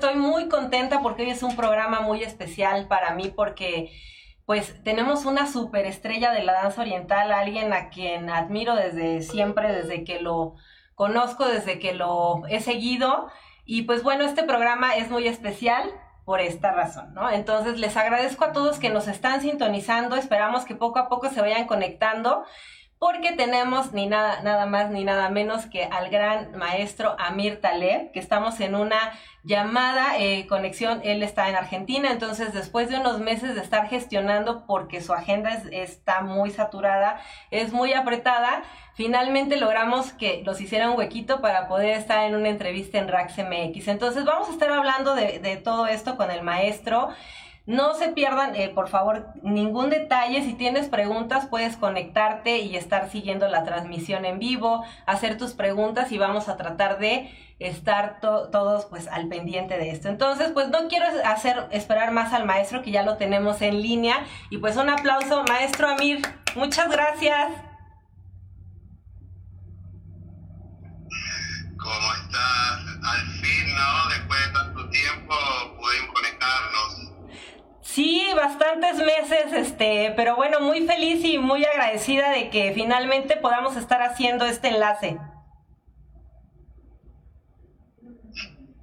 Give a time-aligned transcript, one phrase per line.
[0.00, 3.92] Estoy muy contenta porque hoy es un programa muy especial para mí porque
[4.46, 10.02] pues tenemos una superestrella de la danza oriental, alguien a quien admiro desde siempre, desde
[10.02, 10.54] que lo
[10.94, 13.30] conozco, desde que lo he seguido.
[13.66, 15.90] Y pues bueno, este programa es muy especial
[16.24, 17.30] por esta razón, ¿no?
[17.30, 21.42] Entonces les agradezco a todos que nos están sintonizando, esperamos que poco a poco se
[21.42, 22.46] vayan conectando
[23.00, 28.12] porque tenemos ni nada, nada más ni nada menos que al gran maestro Amir Taleb,
[28.12, 28.98] que estamos en una
[29.42, 34.66] llamada eh, conexión, él está en Argentina, entonces después de unos meses de estar gestionando
[34.66, 37.18] porque su agenda está muy saturada,
[37.50, 42.50] es muy apretada, finalmente logramos que los hiciera un huequito para poder estar en una
[42.50, 43.88] entrevista en Rax MX.
[43.88, 47.08] Entonces vamos a estar hablando de todo esto con el maestro.
[47.66, 50.42] No se pierdan, eh, por favor, ningún detalle.
[50.42, 56.10] Si tienes preguntas, puedes conectarte y estar siguiendo la transmisión en vivo, hacer tus preguntas
[56.10, 60.08] y vamos a tratar de estar todos pues al pendiente de esto.
[60.08, 64.24] Entonces, pues no quiero hacer esperar más al maestro que ya lo tenemos en línea
[64.48, 66.22] y pues un aplauso, maestro Amir.
[66.56, 67.52] Muchas gracias.
[71.76, 72.80] ¿Cómo estás?
[73.02, 74.08] Al fin, ¿no?
[74.10, 75.34] Después de tanto tiempo
[75.78, 77.10] pudimos conectarnos.
[77.82, 78.30] Sí,
[78.70, 84.02] bastantes meses, este, pero bueno, muy feliz y muy agradecida de que finalmente podamos estar
[84.02, 85.18] haciendo este enlace.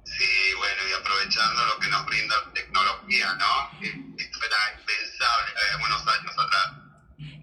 [0.04, 3.70] Sí, bueno, y aprovechando lo que nos brinda la tecnología, ¿no?
[3.80, 6.72] Esto era impensable hace unos años atrás.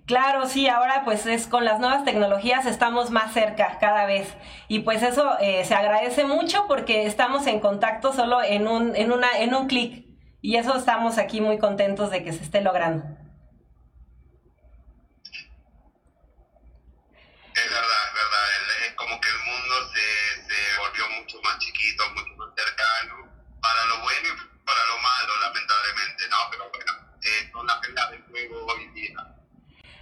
[0.06, 4.32] Claro, sí, ahora pues es con las nuevas tecnologías estamos más cerca cada vez
[4.68, 9.12] y pues eso eh, se agradece mucho porque estamos en contacto solo en un, en
[9.12, 10.05] una, en un clic.
[10.46, 13.04] Y eso estamos aquí muy contentos de que se esté logrando.
[17.56, 18.46] Es verdad, es verdad.
[18.86, 23.28] es como que el mundo se, se volvió mucho más chiquito, mucho más cercano,
[23.60, 24.34] para lo bueno y
[24.64, 26.38] para lo malo, lamentablemente, ¿no?
[26.52, 26.92] Pero bueno,
[27.24, 29.18] eh, son las reglas del juego hoy día.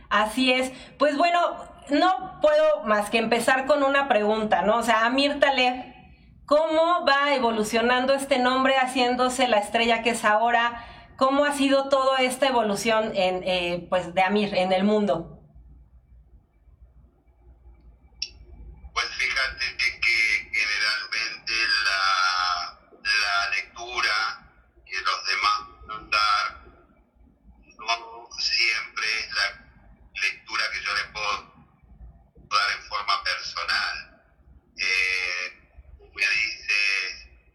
[0.09, 0.73] Así es.
[0.99, 4.79] Pues bueno, no puedo más que empezar con una pregunta, ¿no?
[4.79, 6.02] O sea, Amir Taleb
[6.45, 10.85] cómo va evolucionando este nombre haciéndose la estrella que es ahora,
[11.17, 15.39] cómo ha sido toda esta evolución en, eh, pues, de Amir en el mundo.
[18.93, 21.53] Pues fíjate que generalmente
[21.85, 24.15] la, la lectura
[24.85, 25.73] que los demás
[26.09, 26.63] dar
[27.77, 29.47] no siempre es la
[30.21, 31.53] lectura que yo le puedo
[32.49, 33.95] dar en forma personal.
[34.77, 35.63] Eh,
[36.15, 36.79] me dice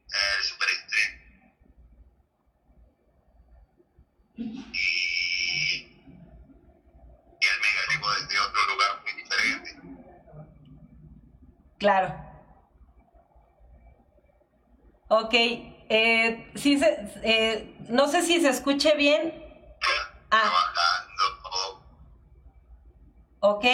[0.09, 1.19] el superestreno.
[4.37, 4.81] Y,
[7.41, 7.83] y el mega
[8.21, 9.71] desde otro lugar muy diferente.
[11.79, 12.15] Claro.
[15.09, 19.45] Ok, eh, sí se, eh, no sé si se escuche bien.
[20.31, 20.43] Ah.
[20.43, 21.09] Trabajando.
[23.41, 23.65] Ok.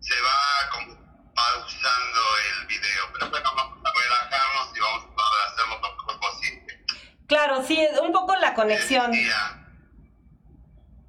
[0.00, 0.94] Se va como
[1.34, 2.20] pausando
[2.60, 6.84] el video, pero bueno, vamos a relajarnos y vamos a hacerlo lo mejor posible.
[7.28, 9.12] Claro, sí, un poco la conexión.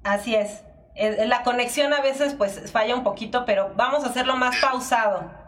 [0.04, 0.62] Así es.
[0.96, 5.43] La conexión a veces pues falla un poquito, pero vamos a hacerlo más pausado.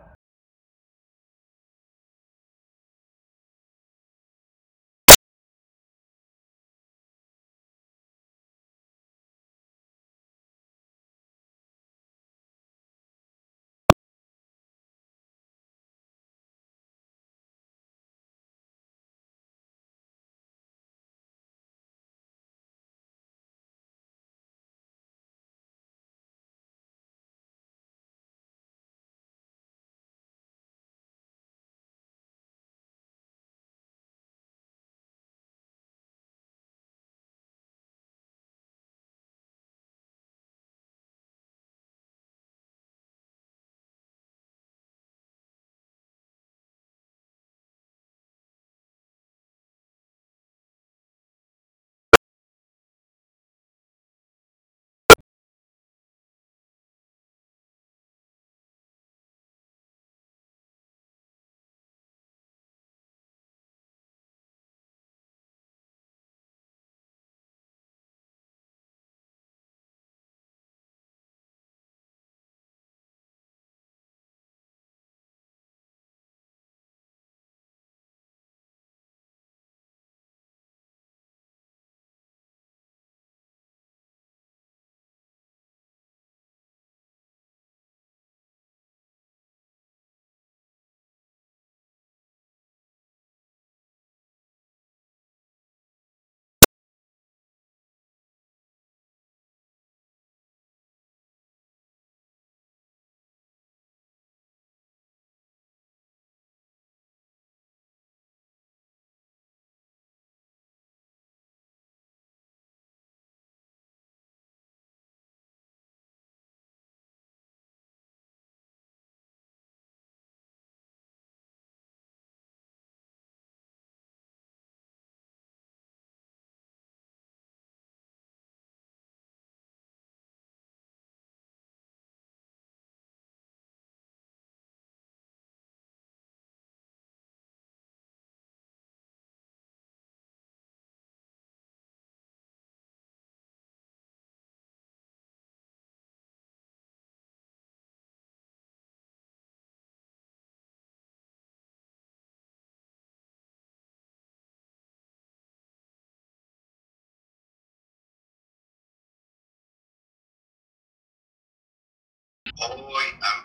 [162.59, 163.45] Hoy, a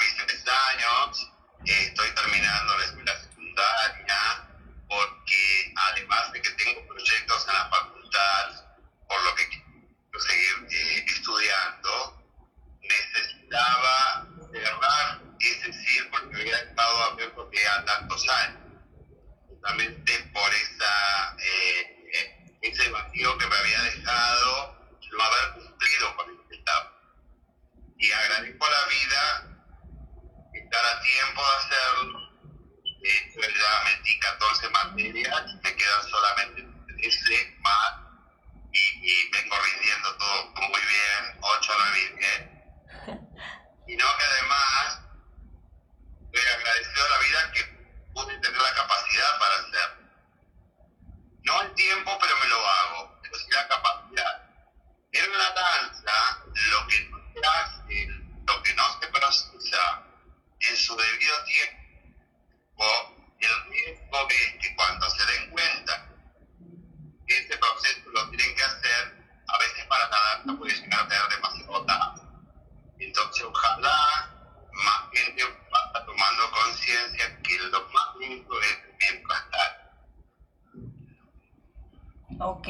[0.00, 1.30] mis tres años,
[1.64, 4.48] estoy terminando la escuela secundaria,
[4.88, 8.64] porque además de que tengo proyectos en la facultad,
[9.08, 12.22] por lo que quiero seguir eh, estudiando,
[12.82, 18.62] necesitaba cerrar ese círculo que había estado abierto a tantos años,
[19.48, 24.82] justamente por esa, eh, ese vacío que me había dejado
[25.12, 27.01] no haber cumplido con esta etapa.
[28.02, 29.22] Y agradezco a la vida
[30.54, 32.22] estar a tiempo de hacerlo
[33.04, 37.94] eh, ya metí 14 materias, me quedan solamente 13 más
[38.72, 42.62] y, vengo rindiendo todo muy bien, 8 9 bien.
[43.88, 45.00] Y no que además
[46.24, 47.64] estoy agradecido a la vida que
[48.14, 50.08] pude tener la capacidad para hacerlo.
[51.44, 54.42] No el tiempo, pero me lo hago, pero sí la capacidad.
[55.12, 58.06] En la danza, lo que no se hace,
[58.46, 60.02] lo que no se procesa
[60.60, 61.82] en su debido tiempo,
[63.40, 66.08] el riesgo es que cuando se den cuenta
[67.26, 71.08] que este proceso lo tienen que hacer, a veces para la no puede llegar a
[71.08, 72.22] tener demasiado tarde.
[72.98, 73.96] Entonces, ojalá
[74.72, 79.42] más gente vaya tomando conciencia que lo más lindo es mientras
[82.38, 82.68] Ok,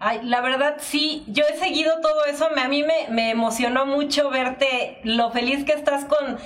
[0.00, 4.30] Ay, la verdad sí, yo he seguido todo eso, a mí me, me emocionó mucho
[4.30, 6.38] verte lo feliz que estás con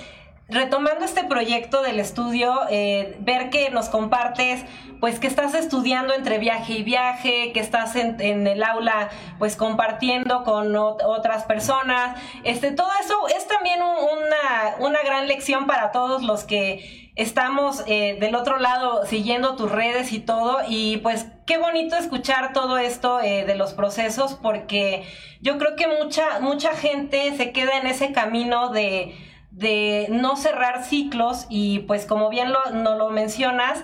[0.49, 4.65] retomando este proyecto del estudio, eh, ver que nos compartes,
[4.99, 10.43] pues que estás estudiando entre viaje y viaje, que estás en, el aula, pues compartiendo
[10.43, 12.21] con otras personas.
[12.43, 18.17] Este, todo eso es también una, una, gran lección para todos los que estamos eh,
[18.21, 20.61] del otro lado siguiendo tus redes y todo.
[20.69, 25.05] Y pues qué bonito escuchar todo esto eh, de los procesos, porque
[25.41, 29.17] yo creo que mucha, mucha gente se queda en ese camino de
[29.57, 32.63] de no cerrar ciclos y pues como bien lo,
[32.99, 33.83] lo mencionas,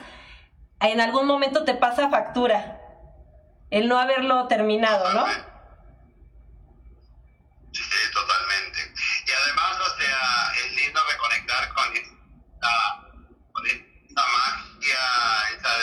[0.81, 2.79] en algún momento te pasa factura
[3.71, 5.27] el no haberlo terminado, ¿no?
[7.73, 8.81] Sí, totalmente.
[9.27, 13.09] Y además, o sea, es lindo reconectar con esta,
[13.53, 14.99] con esta magia,
[15.57, 15.79] esa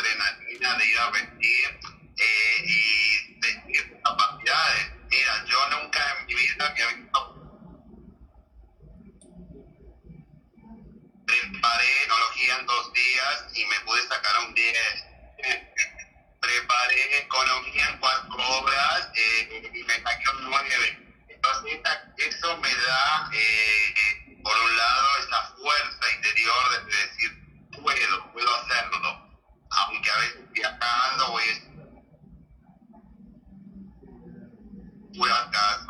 [0.69, 1.79] adrenalina de ir a vestir
[2.17, 4.91] eh, y de capacidades.
[5.09, 7.35] Mira, yo nunca en mi vida había visto
[11.25, 14.77] preparé ecología en dos días y me pude sacar un 10.
[16.41, 21.23] preparé economía en cuatro obras eh, y me saqué un 9.
[21.29, 21.79] Entonces
[22.17, 29.28] eso me da, eh, por un lado, esa fuerza interior de decir, puedo, puedo hacerlo.
[29.71, 31.43] Aunque a veces viajando voy
[35.17, 35.85] voy acá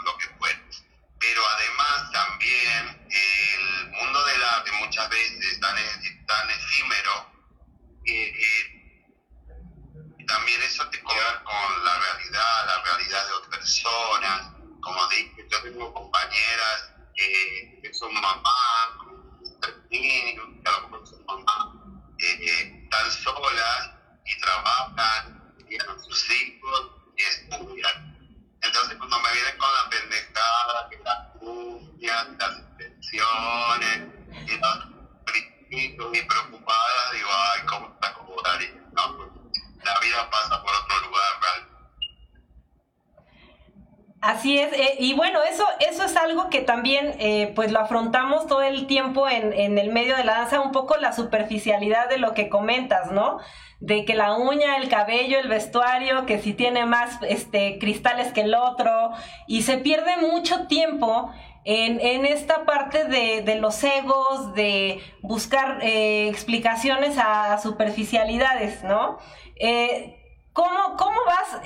[46.69, 50.71] también eh, pues lo afrontamos todo el tiempo en, el medio de la danza, un
[50.71, 53.39] poco la superficialidad de lo que comentas, ¿no?
[53.79, 58.41] de que la uña, el cabello, el vestuario, que si tiene más este, cristales que
[58.41, 59.13] el otro,
[59.47, 61.31] y se pierde mucho tiempo
[61.65, 69.17] en, esta parte de, los egos, de buscar eh, explicaciones a, superficialidades, ¿no?
[69.55, 71.63] Eh, ¿cómo, ¿cómo, vas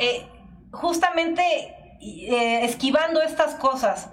[0.72, 1.43] justamente
[2.63, 4.10] esquivando estas cosas?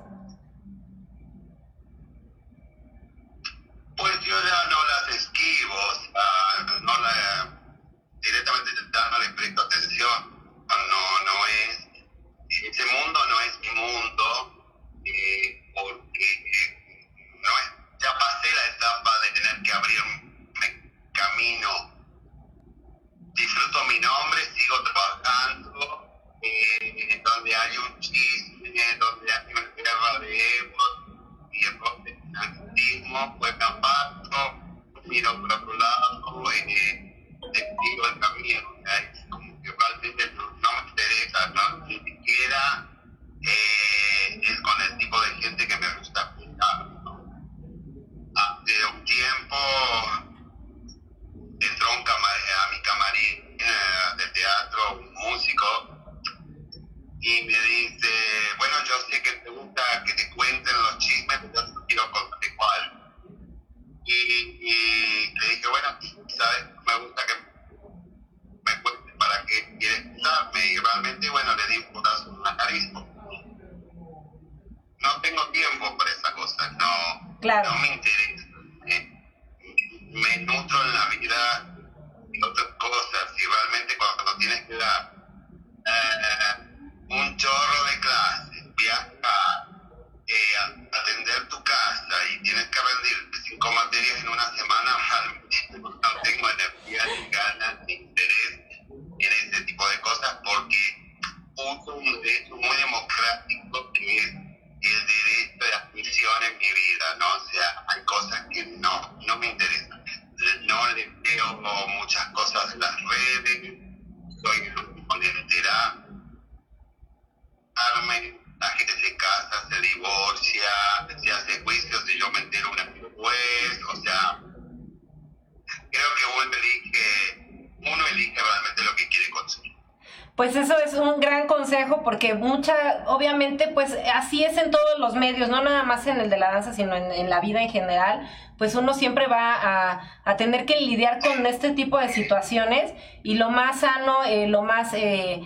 [135.90, 138.28] Más en el de la danza, sino en, la vida en general,
[138.58, 142.94] pues uno siempre va a, tener que lidiar con este tipo de situaciones
[143.24, 145.42] y lo más sano, eh, lo más eh,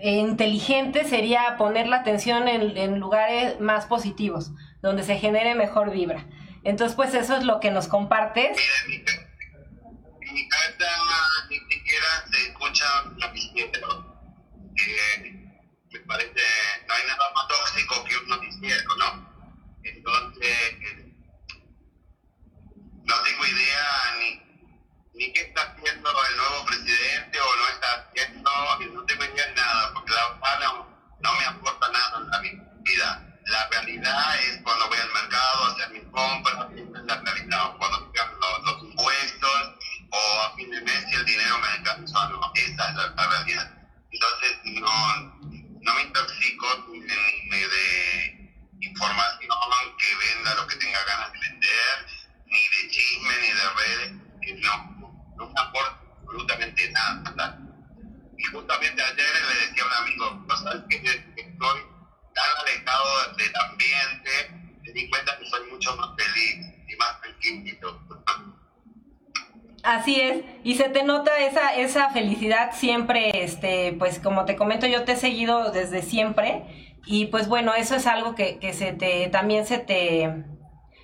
[0.00, 6.26] inteligente sería poner la atención en, lugares más positivos, donde se genere mejor vibra.
[6.62, 8.56] Entonces, pues eso es lo que nos compartes.
[71.92, 77.26] Esa, felicidad siempre, este, pues como te comento, yo te he seguido desde siempre, y
[77.26, 80.44] pues bueno, eso es algo que, que se te, también se te,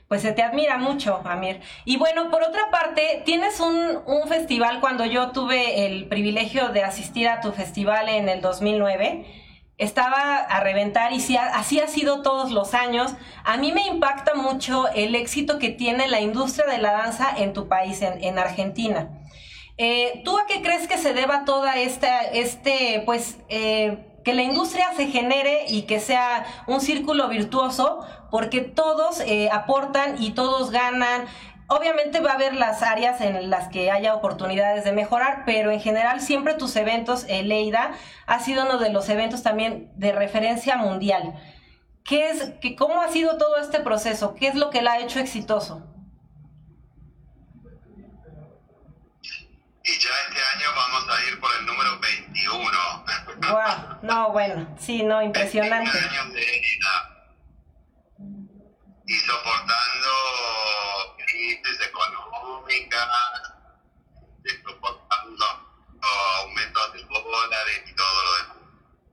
[0.09, 1.61] pues se te admira mucho, Amir.
[1.85, 6.83] Y bueno, por otra parte, tienes un, un festival, cuando yo tuve el privilegio de
[6.83, 9.26] asistir a tu festival en el 2009,
[9.78, 13.14] estaba a reventar y así ha sido todos los años.
[13.45, 17.52] A mí me impacta mucho el éxito que tiene la industria de la danza en
[17.52, 19.09] tu país, en, Argentina.
[19.78, 24.42] Eh, ¿Tú a qué crees que se deba toda esta, este, pues, eh, que la
[24.42, 28.04] industria se genere y que sea un círculo virtuoso?
[28.30, 31.26] Porque todos eh, aportan y todos ganan.
[31.68, 35.80] Obviamente va a haber las áreas en las que haya oportunidades de mejorar, pero en
[35.80, 37.92] general siempre tus eventos, eh, Leida,
[38.26, 41.35] ha sido uno de los eventos también de referencia mundial.
[42.04, 44.35] ¿Qué es, que, ¿Cómo ha sido todo este proceso?
[44.35, 45.87] ¿Qué es lo que la ha hecho exitoso?
[49.88, 53.04] Y ya este año vamos a ir por el número 21.
[53.49, 55.99] Wow, no, bueno, sí, no, impresionante.
[59.07, 60.11] y soportando
[61.26, 63.09] crisis económicas,
[64.62, 65.47] soportando
[66.42, 68.57] aumentos de dólares y todo lo demás.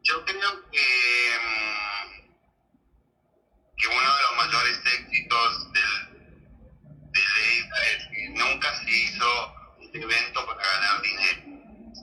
[0.03, 0.87] Yo creo que,
[1.41, 2.09] mm,
[3.77, 5.93] que uno de los mayores éxitos del,
[7.13, 9.54] de Leida es que nunca se hizo
[10.03, 11.41] evento para ganar dinero,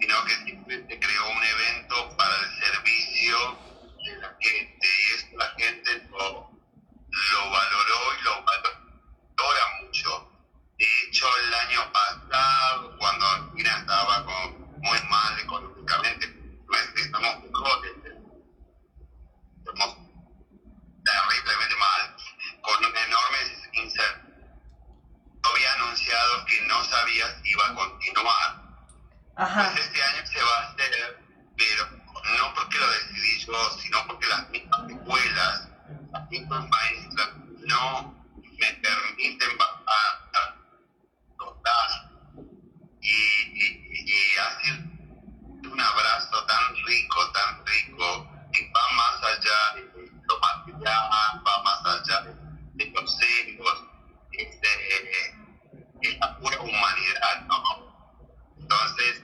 [0.00, 3.58] sino que simplemente creó un evento para el servicio
[4.04, 6.50] de la gente y eso la gente lo,
[7.50, 10.28] valoró y lo valora mucho.
[10.78, 16.28] De hecho, el año pasado, cuando Argentina estaba con, muy mal económicamente,
[16.66, 17.92] pues estamos mejores,
[19.58, 19.96] estamos
[21.04, 22.16] terriblemente mal,
[22.62, 24.21] con enormes incertidumbres
[25.66, 28.62] anunciado que no sabía si iba a continuar.
[29.34, 31.24] Pues este año se va a hacer,
[31.56, 31.88] pero
[32.38, 35.68] no porque lo decidí yo, sino porque las mismas escuelas,
[36.12, 37.28] las mismas maestras,
[37.60, 38.14] no
[38.58, 40.56] me permiten bajar,
[41.38, 42.10] tocar.
[43.00, 44.78] Y, y, y hacer
[45.70, 51.10] un abrazo tan rico, tan rico, que va más allá de lo material,
[51.46, 52.20] va más allá
[52.74, 53.84] de los hijos,
[54.32, 55.41] este,
[56.02, 57.92] esa pura humanidad, ¿no?
[58.58, 59.22] Entonces,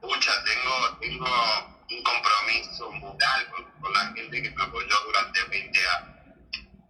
[0.00, 1.26] pucha, tengo, tengo
[1.90, 6.08] un compromiso moral con, la gente que me apoyó durante 20 años.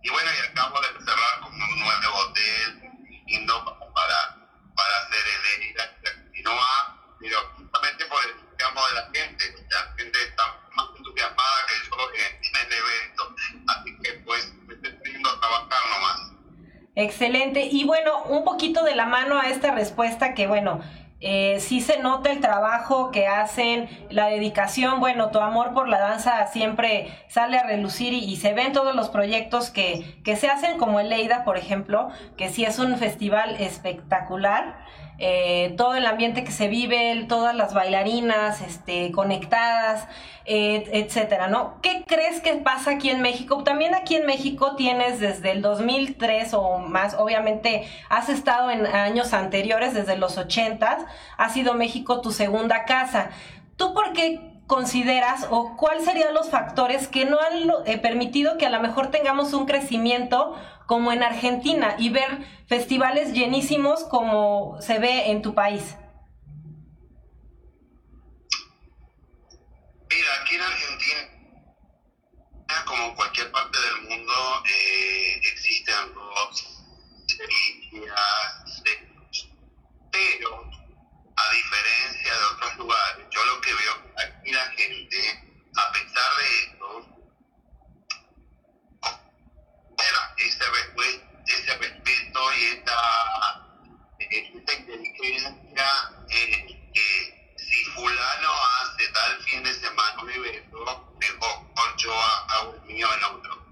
[0.03, 2.83] Y bueno, y acabo de cerrar con un nuevo hotel
[3.27, 9.67] lindo para, para hacer el ERIDA continúa, pero justamente por el entusiasmo de la gente.
[9.71, 13.35] La gente está más entusiasmada que yo en, en el evento.
[13.69, 16.32] Así que pues me estoy a trabajar nomás.
[16.95, 17.67] Excelente.
[17.71, 20.81] Y bueno, un poquito de la mano a esta respuesta que, bueno,
[21.25, 26.01] eh, sí se nota el trabajo que hacen, la dedicación, bueno, tu amor por la
[26.01, 30.79] danza siempre sale a relucir y, se ven todos los proyectos que, que se hacen,
[30.79, 34.85] como el Leida, por ejemplo, que sí es un festival espectacular.
[35.25, 40.09] Eh, todo el ambiente que se vive, todas las bailarinas este, conectadas,
[40.47, 41.81] eh, etcétera, ¿no?
[41.81, 43.63] ¿Qué crees que pasa aquí en México?
[43.63, 49.33] También aquí en México tienes desde el 2003 o más, obviamente has estado en años
[49.33, 51.07] anteriores, desde los 80,
[51.39, 53.31] ha sido México tu segunda casa.
[53.77, 58.65] ¿Tú por qué consideras o cuáles serían los factores que no han eh, permitido que
[58.65, 64.99] a lo mejor tengamos un crecimiento como en Argentina y ver festivales llenísimos como se
[64.99, 65.95] ve en tu país?
[70.09, 71.21] Mira, aquí en Argentina,
[72.87, 74.33] como en cualquier parte del mundo,
[74.71, 76.67] eh, existen dos
[80.11, 80.72] pero
[81.43, 85.19] a diferencia de otros lugares, yo lo que veo aquí la gente,
[85.77, 87.13] a pesar de esto,
[90.37, 90.65] ese,
[91.47, 92.99] ese respeto y esta,
[94.19, 95.87] esta inteligencia
[96.29, 102.83] eh, que si fulano hace tal fin de semana un evento, mejor yo hago el
[102.83, 103.67] mío en otro.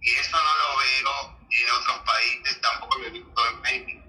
[0.00, 4.07] Y eso no lo veo en otros países, tampoco lo he visto en México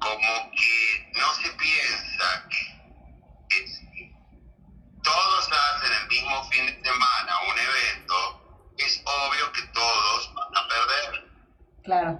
[0.00, 4.12] como que no se piensa que, si
[5.02, 10.68] todos hacen el mismo fin de semana un evento, es obvio que todos van a
[10.68, 11.30] perder.
[11.84, 12.18] Claro.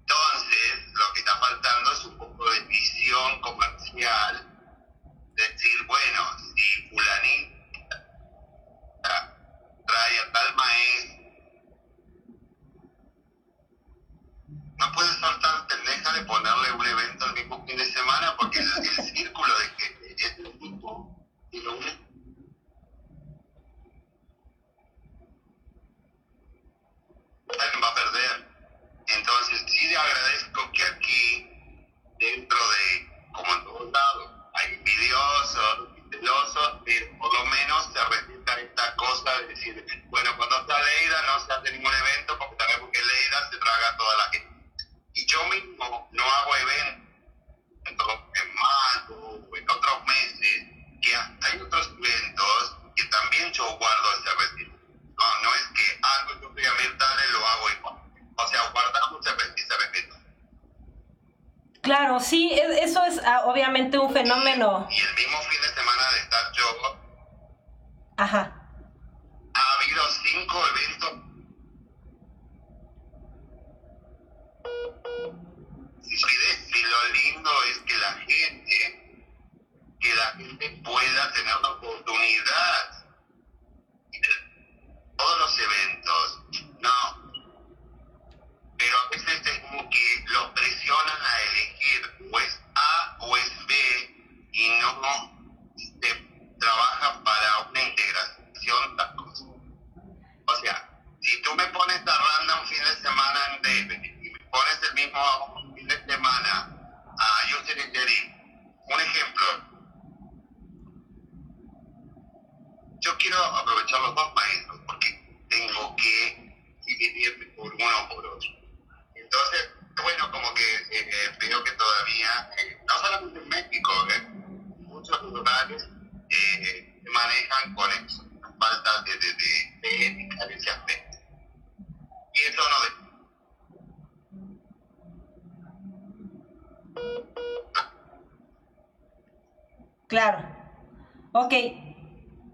[0.00, 4.44] Entonces, lo que está faltando es un poco de visión comercial.
[5.34, 7.48] Decir, bueno, si fulanita
[9.86, 11.17] trae a tal maestro,
[14.78, 18.60] no puede ser tan pendeja de ponerle un evento el mismo fin de semana porque
[18.60, 18.68] el,
[19.14, 21.72] círculo de gente es el mismo y lo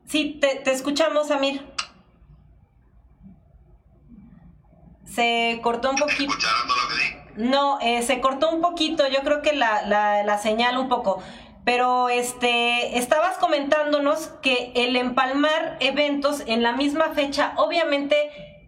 [0.07, 1.65] Sí, te, escuchamos, Amir.
[5.05, 6.35] Se cortó un poquito.
[7.37, 11.23] No, eh, se cortó un poquito, yo creo que la, la, la señal un poco.
[11.65, 18.17] Pero este, estabas comentándonos que el empalmar eventos en la misma fecha, obviamente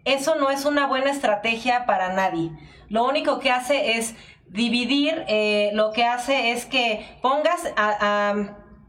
[0.03, 2.51] eso no es una buena estrategia para nadie.
[2.89, 4.15] Lo único que hace es
[4.47, 8.33] dividir, eh, lo que hace es que pongas a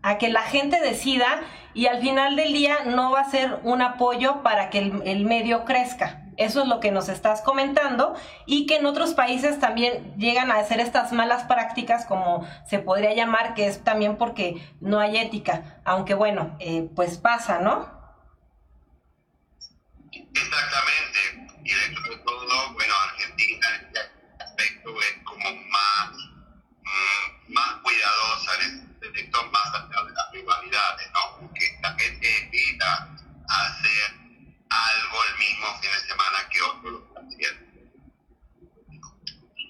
[0.02, 1.40] a que la gente decida
[1.78, 5.64] y al final del día no va a ser un apoyo para que el, medio
[5.64, 6.24] crezca.
[6.36, 10.56] Eso es lo que nos estás comentando y que en otros países también llegan a
[10.56, 15.80] hacer estas malas prácticas como se podría llamar, que es también porque no hay ética,
[15.84, 17.88] aunque bueno, eh, pues pasa, ¿no?
[20.10, 21.52] Exactamente.
[21.62, 24.00] Y de de todo, bueno, Argentina en este
[24.42, 26.10] aspecto es como más,
[27.46, 28.52] mm, cuidadosa,
[29.14, 31.40] este más allá de las rivalidades, ¿no?
[31.40, 33.08] Porque la gente evita
[33.48, 34.14] hacer
[34.70, 37.68] algo el mismo fin de semana que otro lo está haciendo.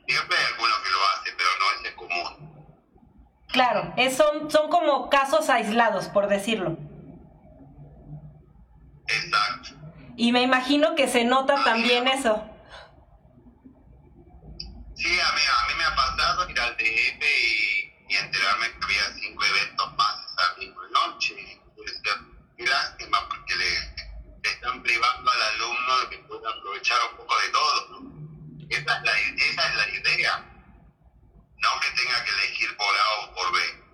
[0.07, 2.49] Siempre hay alguno que lo hace, pero no es el común.
[3.49, 6.77] Claro, es, son, son como casos aislados, por decirlo.
[9.07, 9.71] Exacto.
[10.17, 12.45] Y me imagino que se nota también eso.
[14.95, 18.85] Sí, a mí, a mí me ha pasado ir al DF y, y enterarme que
[18.85, 21.61] había cinco eventos más esa misma noche.
[22.57, 27.49] Y lástima porque le, están privando al alumno de que pueda aprovechar un poco de
[27.51, 28.03] todo.
[28.71, 30.45] Esa, es la, esa es la idea.
[31.59, 33.88] No que tenga que elegir por A o por B.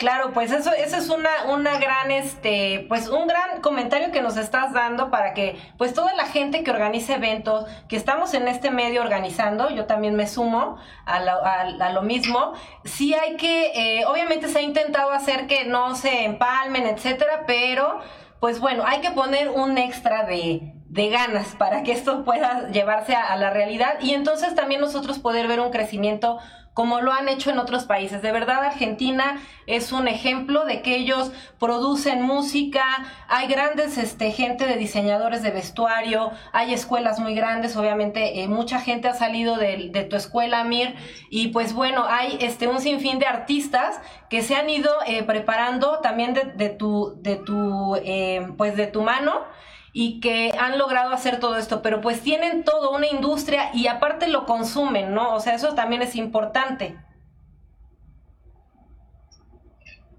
[0.00, 4.38] Claro, pues eso, eso es una, una gran, este, pues un gran comentario que nos
[4.38, 8.70] estás dando para que, pues toda la gente que organiza eventos, que estamos en este
[8.70, 14.06] medio organizando, yo también me sumo a lo, a, lo mismo, sí hay que, eh,
[14.06, 18.00] obviamente se ha intentado hacer que no se empalmen, etcétera, pero,
[18.40, 23.14] pues bueno, hay que poner un extra de, de ganas para que esto pueda llevarse
[23.14, 26.38] a la realidad y entonces también nosotros poder ver un crecimiento
[26.74, 28.22] como lo han hecho en otros países.
[28.22, 32.84] De verdad, Argentina es un ejemplo de que ellos producen música,
[33.28, 38.80] hay grandes este, gente de diseñadores de vestuario, hay escuelas muy grandes, obviamente eh, mucha
[38.80, 40.94] gente ha salido de, tu escuela, Mir,
[41.28, 45.98] y pues bueno, hay este, un sinfín de artistas que se han ido eh, preparando
[46.00, 49.44] también de, tu, de, tu, eh, pues de tu mano
[49.92, 54.28] y que han logrado hacer todo esto, pero pues tienen toda una industria y aparte
[54.28, 55.34] lo consumen, ¿no?
[55.34, 56.96] O sea, eso también es importante.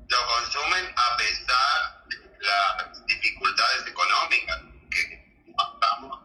[0.08, 6.20] Lo consumen a pesar de las dificultades económicas, que estamos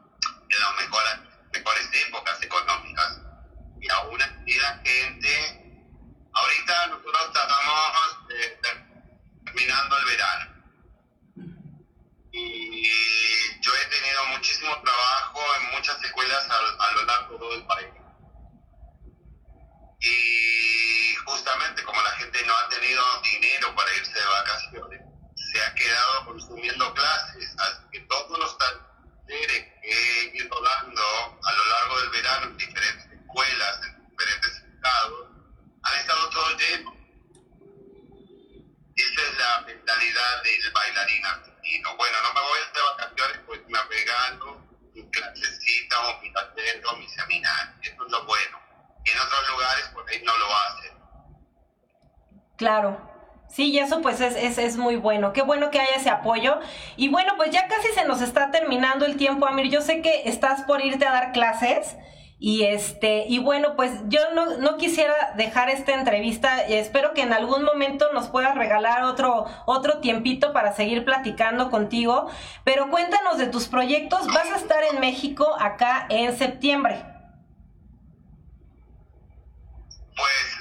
[0.48, 1.18] en las mejores,
[1.52, 3.20] mejores épocas económicas.
[3.80, 5.84] Y aún así la gente,
[6.32, 8.26] ahorita nosotros estamos
[9.44, 10.55] terminando el verano
[12.76, 17.66] y yo he tenido muchísimo trabajo en muchas escuelas a, lo largo de todo el
[17.66, 17.88] país.
[20.00, 25.00] Y justamente como la gente no ha tenido dinero para irse de vacaciones,
[25.36, 31.02] se ha quedado consumiendo clases, así que todos los talleres que he ido dando
[31.42, 35.28] a lo largo del verano en diferentes escuelas, en diferentes estados,
[35.82, 36.94] han estado todos llenos.
[38.96, 41.26] Esa es la mentalidad del bailarín
[41.66, 41.96] argentino.
[41.96, 44.60] Bueno, no me voy de vacaciones, pues me regalo
[44.94, 47.74] mi clasecita o mi taller o mi seminario.
[47.82, 48.58] Eso es lo bueno.
[49.04, 50.92] Y en otros lugares, por ahí no lo hacen.
[52.56, 53.12] Claro.
[53.48, 55.32] Sí, y eso pues es, es, es, muy bueno.
[55.32, 56.58] Qué bueno que haya ese apoyo.
[56.96, 59.70] Y bueno, pues ya casi se nos está terminando el tiempo, Amir.
[59.70, 61.96] Yo sé que estás por irte a dar clases.
[62.38, 66.60] Y este, y bueno, pues yo no, quisiera dejar esta entrevista.
[66.60, 72.28] Espero que en algún momento nos puedas regalar otro, otro tiempito para seguir platicando contigo.
[72.64, 74.26] Pero cuéntanos de tus proyectos.
[74.26, 77.04] Vas a estar en México acá en septiembre.
[80.14, 80.55] Pues,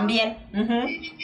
[0.00, 0.36] También.
[0.54, 1.19] y, siempre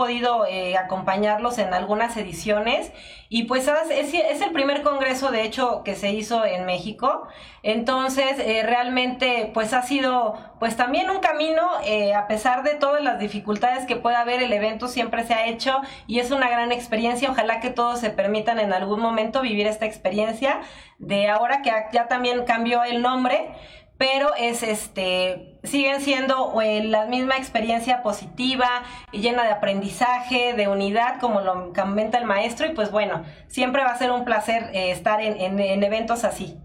[0.00, 2.90] podido eh, acompañarlos en algunas ediciones
[3.28, 7.28] y pues es, es, el primer congreso de hecho que se hizo en México.
[7.62, 13.02] Entonces eh, realmente pues ha sido pues también un camino eh, a pesar de todas
[13.02, 16.72] las dificultades que pueda haber el evento siempre se ha hecho y es una gran
[16.72, 17.30] experiencia.
[17.30, 20.62] Ojalá que todos se permitan en algún momento vivir esta experiencia
[20.98, 23.52] de ahora que ya también cambió el nombre
[24.00, 28.82] pero es este, siguen siendo eh, la misma experiencia positiva
[29.12, 33.84] y llena de aprendizaje, de unidad, como lo comenta el maestro, y pues bueno, siempre
[33.84, 36.56] va a ser un placer eh, estar en, en, eventos así.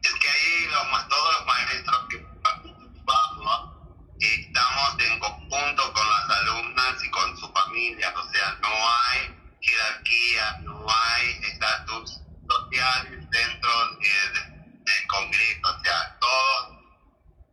[0.00, 0.66] Es que ahí
[1.10, 3.76] todos los maestros que participamos
[4.18, 10.58] estamos en conjunto con las alumnas y con sus familias, o sea, no hay jerarquía,
[10.62, 16.78] no hay estatus sociales dentro de del Congreso, o sea, todos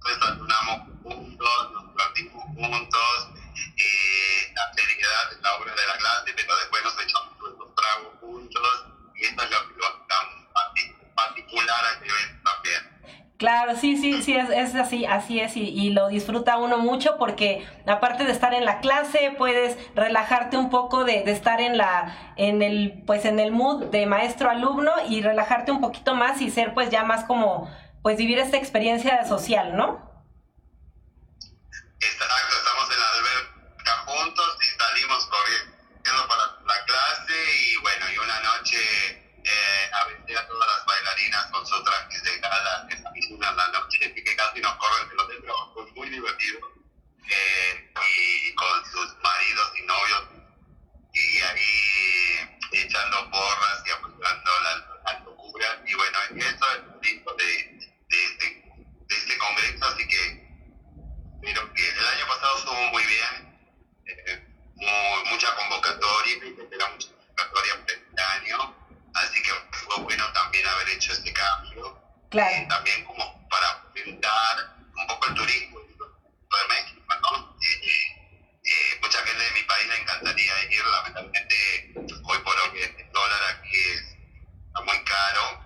[0.06, 6.56] desayunamos juntos, nos partimos juntos, eh, la seriedad es la obra de la clase, pero
[6.58, 8.86] después nos echamos nuestros tragos juntos
[9.16, 13.36] y esto es lo que lo tan particular a evento también.
[13.38, 17.67] Claro, sí, sí, sí, es, es así, así es, y, lo disfruta uno mucho porque
[17.86, 22.34] aparte de estar en la clase, puedes relajarte un poco de, de, estar en la,
[22.38, 26.73] en el, pues en el mood de maestro-alumno y relajarte un poquito más y ser
[26.73, 27.69] pues ya más como,
[28.01, 29.99] pues vivir esta experiencia social, ¿no?
[31.99, 38.17] Exacto, estamos en la alberca juntos y salimos corriendo para la clase y bueno, y
[38.17, 43.12] una noche eh, a a todas las bailarinas con su trajes de gala en la
[43.13, 45.36] piscina la noche, que casi nos corren de los de
[45.73, 46.60] fue muy divertido.
[47.29, 50.23] Eh, y con sus maridos y novios,
[51.13, 55.84] y ahí echando porras y apuntando la, la locura.
[55.86, 58.63] Y bueno, eso es el tipo de, de, este,
[59.08, 60.45] de este congreso, así que
[61.41, 63.60] pero que el año pasado estuvo muy bien,
[64.08, 70.25] eh, muy, mucha convocatoria, y era mucha convocatoria para este año Así que fue bueno
[70.34, 71.97] también haber hecho este cambio.
[72.29, 72.53] Claro.
[72.53, 77.55] Eh, también como para fomentar un poco el turismo de México, ¿no?
[77.62, 83.12] Eh, eh, mucha gente de mi país le encantaría ir, lamentablemente hoy por hoy el
[83.13, 83.77] dólar aquí
[84.67, 85.63] está muy caro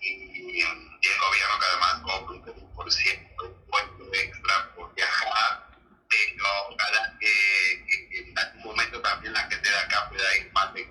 [0.00, 5.68] y, el gobierno que además cobra un 3% extra por viajar,
[6.08, 10.82] pero ojalá que, en algún momento también la gente de acá pueda ir más de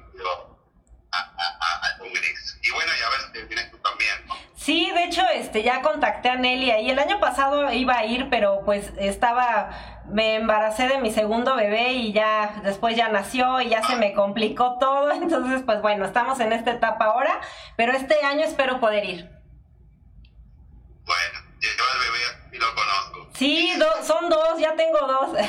[1.11, 2.57] al Congreso.
[2.61, 4.11] Y bueno, ya ves, te vienes tú también,
[4.55, 5.63] Sí, de hecho, este,
[6.31, 9.69] ya contacté a Nelly y el año pasado iba a ir, pero pues estaba,
[10.07, 14.13] me embaracé de mi segundo bebé y ya, después ya nació y ya se me
[14.13, 17.41] complicó todo, entonces pues bueno, estamos en esta etapa ahora,
[17.75, 19.29] pero este año espero poder ir.
[21.03, 22.19] Bueno, yo el bebé
[22.53, 23.29] y lo conozco.
[23.33, 25.29] Sí, son dos, ya tengo dos.
[25.39, 25.47] y la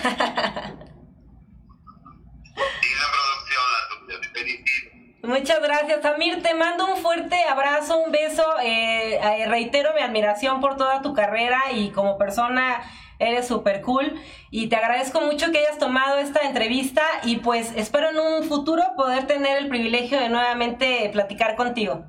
[3.13, 3.65] producción,
[4.09, 4.92] la felicito.
[5.23, 6.43] Muchas gracias, Amir.
[6.43, 8.45] Te mando un fuerte abrazo, un beso.
[8.61, 12.83] Eh, eh, reitero mi admiración por toda tu carrera y como persona
[13.21, 14.21] eres súper cool.
[14.51, 18.83] Y te agradezco mucho que hayas tomado esta entrevista y pues espero en un futuro
[18.97, 22.05] poder tener el privilegio de nuevamente platicar contigo.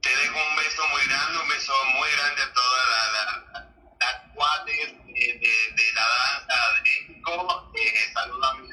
[0.00, 3.12] Te dejo un beso muy grande, un beso muy grande a todas las
[4.00, 7.72] la, cuates de, la danza de México.
[7.74, 8.70] Eh, saludo a mi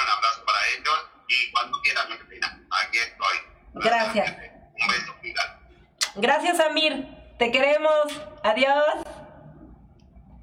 [0.00, 3.36] un abrazo para ellos y cuando quieras, Martina, aquí estoy.
[3.74, 4.30] Gracias.
[4.30, 5.14] Un beso,
[6.16, 7.06] Gracias, Amir.
[7.38, 8.20] Te queremos.
[8.42, 9.04] Adiós.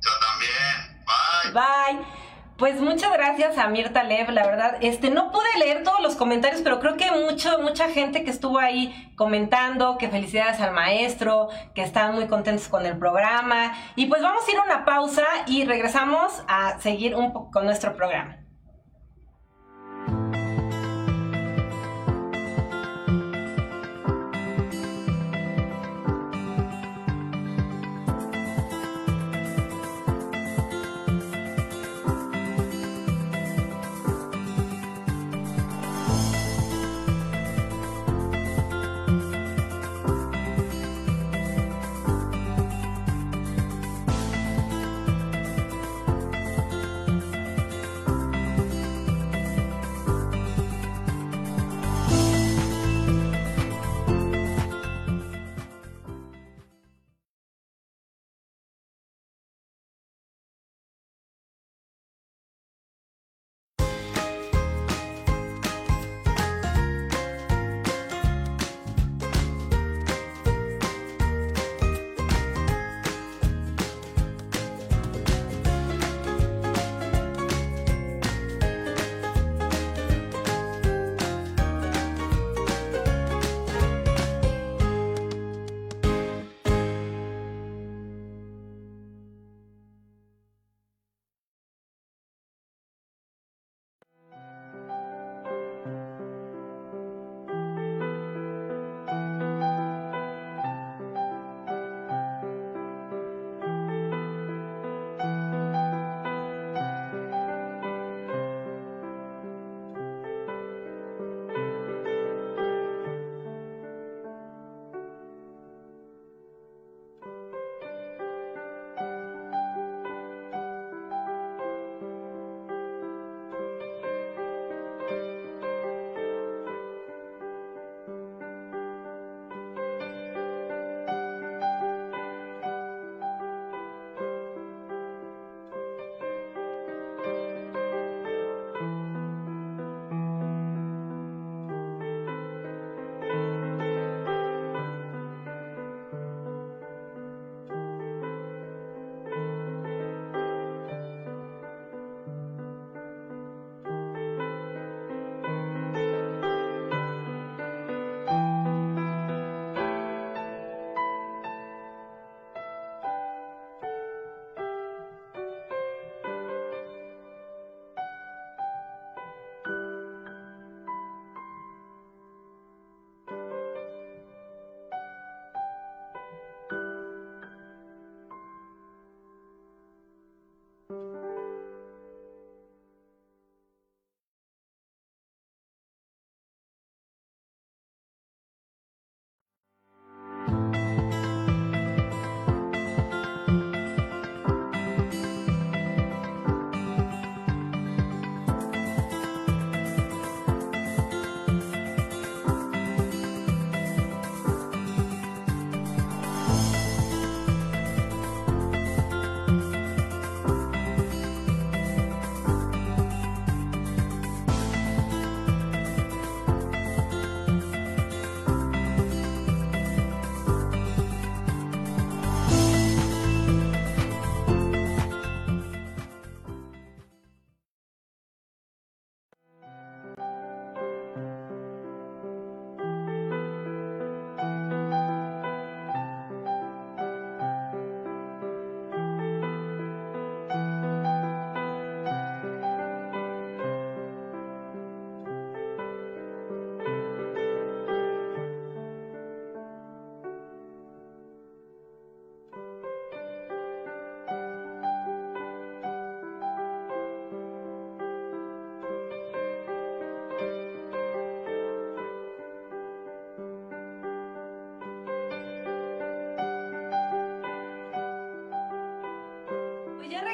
[0.01, 1.03] Yo también.
[1.05, 1.51] Bye.
[1.53, 2.19] Bye.
[2.59, 6.61] Pues muchas gracias a Mirta Lev, la verdad, este no pude leer todos los comentarios,
[6.61, 11.83] pero creo que mucho, mucha gente que estuvo ahí comentando que felicidades al maestro, que
[11.83, 13.73] están muy contentos con el programa.
[13.95, 17.63] Y pues vamos a ir a una pausa y regresamos a seguir un poco con
[17.63, 18.38] nuestro programa.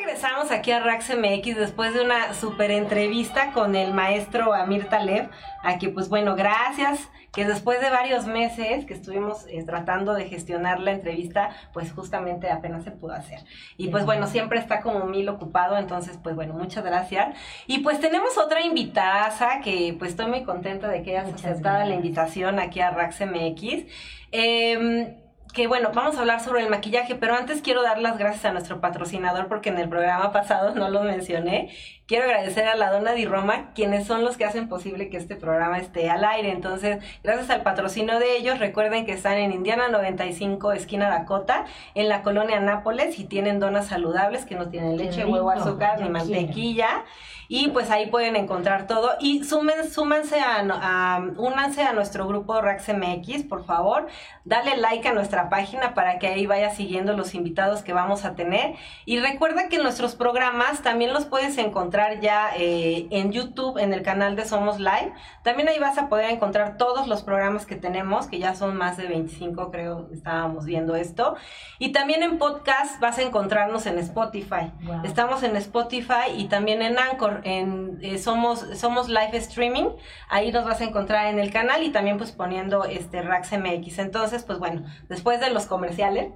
[0.06, 5.32] Regresamos aquí a Rax MX después de una super entrevista con el maestro Amir Taleb,
[5.64, 10.26] a que pues bueno, gracias, que después de varios meses que estuvimos eh, tratando de
[10.26, 13.40] gestionar la entrevista, pues justamente apenas se pudo hacer.
[13.78, 17.36] Y pues bueno, siempre está como mil ocupado, entonces pues bueno, muchas gracias.
[17.66, 21.96] Y pues tenemos otra invitada que pues estoy muy contenta de que hayas aceptado la
[21.96, 23.86] invitación aquí a Rax MX.
[24.32, 25.25] Eh,
[25.56, 28.52] que bueno, vamos a hablar sobre el maquillaje, pero antes quiero dar las gracias a
[28.52, 31.74] nuestro patrocinador porque en el programa pasado no lo mencioné.
[32.08, 35.36] Quiero agradecer a la Dona di Roma, quienes son los que hacen posible que este
[35.36, 36.52] programa esté al aire.
[36.52, 42.08] Entonces, gracias al patrocinio de ellos, recuerden que están en Indiana 95, esquina Dakota, en
[42.08, 47.06] la colonia Nápoles, y tienen donas saludables que no tienen leche, huevo, azúcar ni mantequilla.
[47.48, 49.12] Y pues ahí pueden encontrar todo.
[49.20, 54.08] Y sumen, súmense a, únanse a nuestro grupo RaxMX, por favor.
[54.46, 58.34] Dale like a nuestra página para que ahí vaya siguiendo los invitados que vamos a
[58.34, 58.76] tener.
[59.06, 64.02] Y recuerda que nuestros programas también los puedes encontrar ya eh, en YouTube, en el
[64.02, 65.14] canal de Somos Live.
[65.44, 68.98] También ahí vas a poder encontrar todos los programas que tenemos, que ya son más
[68.98, 71.36] de 25, creo, estábamos viendo esto.
[71.80, 74.72] Y también en podcast vas a encontrarnos en Spotify.
[75.04, 79.90] Estamos en Spotify y también en Anchor en eh, somos, somos live streaming,
[80.30, 84.00] ahí nos vas a encontrar en el canal y también pues poniendo este Rax MX.
[84.00, 86.32] Entonces, pues bueno, después de los comerciales,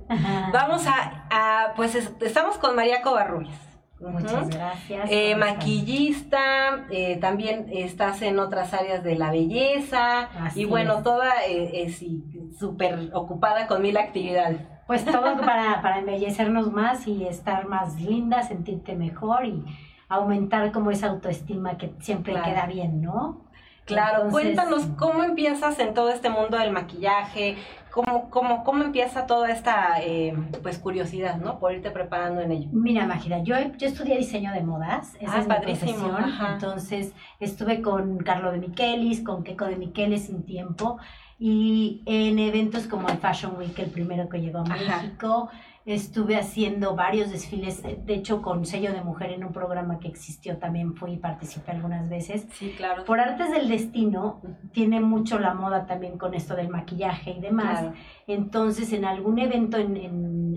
[0.53, 3.68] vamos a, pues estamos con María Covarrubias.
[3.99, 5.09] Muchas gracias.
[5.11, 11.33] Eh, maquillista, eh, también estás en otras áreas de la belleza y bueno, toda
[12.57, 14.61] súper ocupada con mil actividades.
[14.87, 19.63] Pues todo para, para embellecernos más y estar más linda, sentirte mejor y
[20.07, 23.49] aumentar como esa autoestima que siempre queda bien, ¿no?
[23.85, 27.57] Claro, cuéntanos cómo empiezas en todo este mundo del maquillaje,
[27.91, 31.59] cómo, cómo, cómo empieza toda esta eh, pues curiosidad, ¿no?
[31.59, 32.69] Por irte preparando en ello.
[32.71, 35.91] Mira, Magida, yo, yo estudié diseño de modas, esa ah, es padrísimo.
[35.91, 40.97] mi profesión, entonces estuve con Carlo de Michelis, con Keiko de Michelis un tiempo,
[41.39, 45.49] y en eventos como el Fashion Week, el primero que llegó a México,
[45.93, 50.57] estuve haciendo varios desfiles, de hecho con sello de mujer en un programa que existió
[50.57, 52.45] también fui y participé algunas veces.
[52.51, 53.05] Sí, claro.
[53.05, 57.85] Por Artes del Destino tiene mucho la moda también con esto del maquillaje y demás.
[58.27, 60.55] Entonces en algún evento en, en,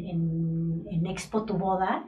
[0.89, 2.05] en, Expo Tu Boda,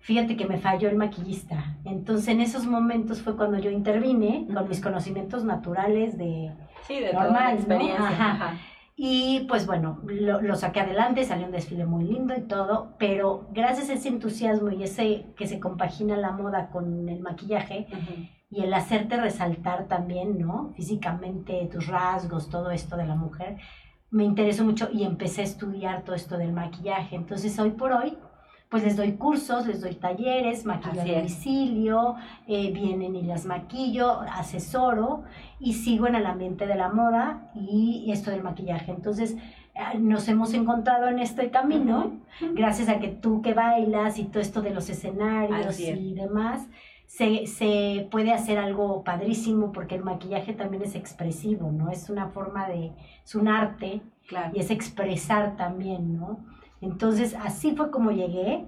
[0.00, 1.76] fíjate que me falló el maquillista.
[1.84, 6.52] Entonces en esos momentos fue cuando yo intervine con mis conocimientos naturales de...
[6.86, 8.58] Sí, de normal, experiencia.
[9.00, 13.90] Y pues bueno, lo, saqué adelante, salió un desfile muy lindo y todo, pero gracias
[13.90, 17.86] a ese entusiasmo y ese que se compagina la moda con el maquillaje
[18.50, 20.72] y el hacerte resaltar también, ¿no?
[20.74, 23.58] Físicamente, tus rasgos, todo esto de la mujer,
[24.10, 27.14] me interesó mucho y empecé a estudiar todo esto del maquillaje.
[27.14, 28.18] Entonces hoy por hoy
[28.68, 32.16] pues les doy cursos, les doy talleres, maquillo a domicilio,
[32.46, 35.22] eh, vienen y las maquillo, asesoro
[35.58, 38.92] y sigo en el ambiente de la moda y esto del maquillaje.
[38.92, 39.36] Entonces,
[39.78, 42.18] eh, nos hemos encontrado en este camino,
[42.54, 46.66] gracias a que tú que bailas y todo esto de los escenarios y demás,
[47.06, 51.90] se, se, puede hacer algo padrísimo porque el maquillaje también es expresivo, ¿no?
[51.90, 52.92] Es una forma de,
[53.24, 54.02] es un arte
[54.52, 56.40] y es expresar también, ¿no?
[56.80, 58.66] Entonces, así fue como llegué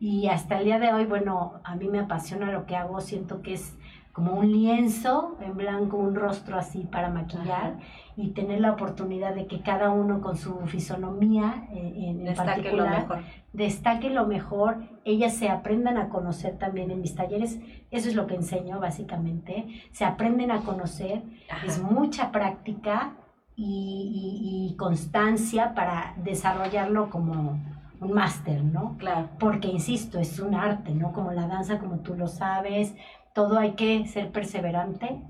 [0.00, 3.42] y hasta el día de hoy, bueno, a mí me apasiona lo que hago, siento
[3.42, 3.76] que es
[4.18, 7.76] como un lienzo en blanco, un rostro así para maquillar
[8.16, 12.88] y tener la oportunidad de que cada uno con su fisonomía eh, en, destaque lo
[12.88, 13.18] mejor.
[13.52, 17.60] destaque lo mejor, ellas se aprendan a conocer también en mis talleres,
[17.92, 21.22] eso es lo que enseño básicamente, se aprenden a conocer,
[21.64, 23.12] es mucha práctica
[23.58, 27.58] y, constancia para desarrollarlo como
[28.00, 28.96] un máster, ¿no?
[28.98, 29.28] Claro.
[29.40, 31.12] Porque, insisto, es un arte, ¿no?
[31.12, 32.94] Como la danza, como tú lo sabes,
[33.34, 35.20] todo hay que ser perseverante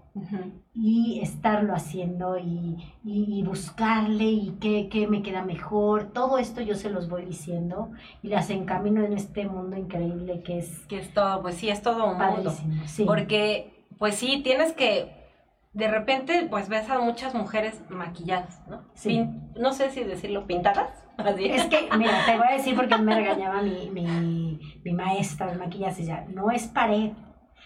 [0.75, 6.13] y estarlo haciendo y, y, buscarle y qué, qué, me queda mejor.
[6.13, 7.91] Todo esto yo se los voy diciendo
[8.23, 10.87] y las encamino en este mundo increíble que es...
[10.87, 12.53] Que es todo, pues sí, es todo un mundo.
[12.87, 13.05] Sí.
[13.05, 15.18] Porque, pues sí, tienes que
[15.79, 18.83] de repente pues ves a muchas mujeres maquilladas, ¿no?
[18.95, 19.25] Sí.
[19.57, 20.91] no sé si decirlo, pintadas.
[21.39, 25.57] Es que, mira, te voy a decir porque me regañaba mi, mi, mi maestra de
[25.57, 27.11] maquillaje, ya, no es pared,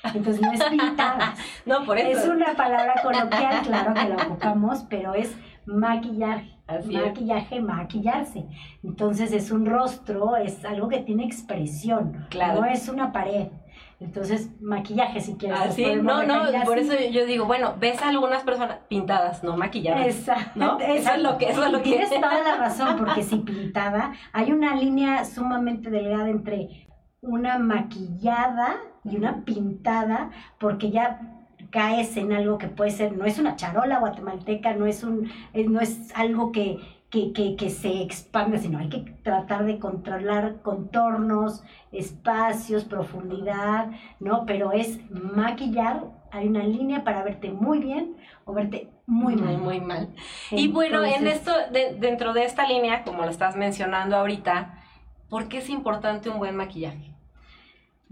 [0.04, 1.34] entonces no es pintada.
[1.66, 2.18] no, por eso.
[2.18, 6.44] Es una palabra coloquial, claro que la ocupamos, pero es maquillar.
[6.90, 8.46] maquillaje, maquillarse.
[8.82, 12.60] Entonces es un rostro, es algo que tiene expresión, claro.
[12.60, 13.48] no es una pared.
[14.02, 15.58] Entonces, maquillaje si quieres.
[15.60, 19.56] Ah, sí, no, no, por eso yo digo, bueno, ves a algunas personas pintadas, no
[19.56, 20.06] maquilladas.
[20.06, 20.78] Exacto.
[20.80, 21.90] Eso es lo que, eso es lo que.
[21.90, 26.88] Tienes toda la razón, porque si pintada, hay una línea sumamente delgada entre
[27.20, 31.20] una maquillada y una pintada, porque ya
[31.70, 35.64] caes en algo que puede ser, no es una charola guatemalteca, no es, un, eh,
[35.68, 36.78] no es algo que,
[37.12, 44.46] que, que, que, se expanda, sino hay que tratar de controlar contornos, espacios, profundidad, ¿no?
[44.46, 49.58] Pero es maquillar, hay una línea para verte muy bien o verte muy mal.
[49.58, 50.08] Muy, mal.
[50.50, 54.82] y bueno, en esto, dentro de esta línea, como lo estás mencionando ahorita,
[55.28, 57.11] ¿por qué es importante un buen maquillaje?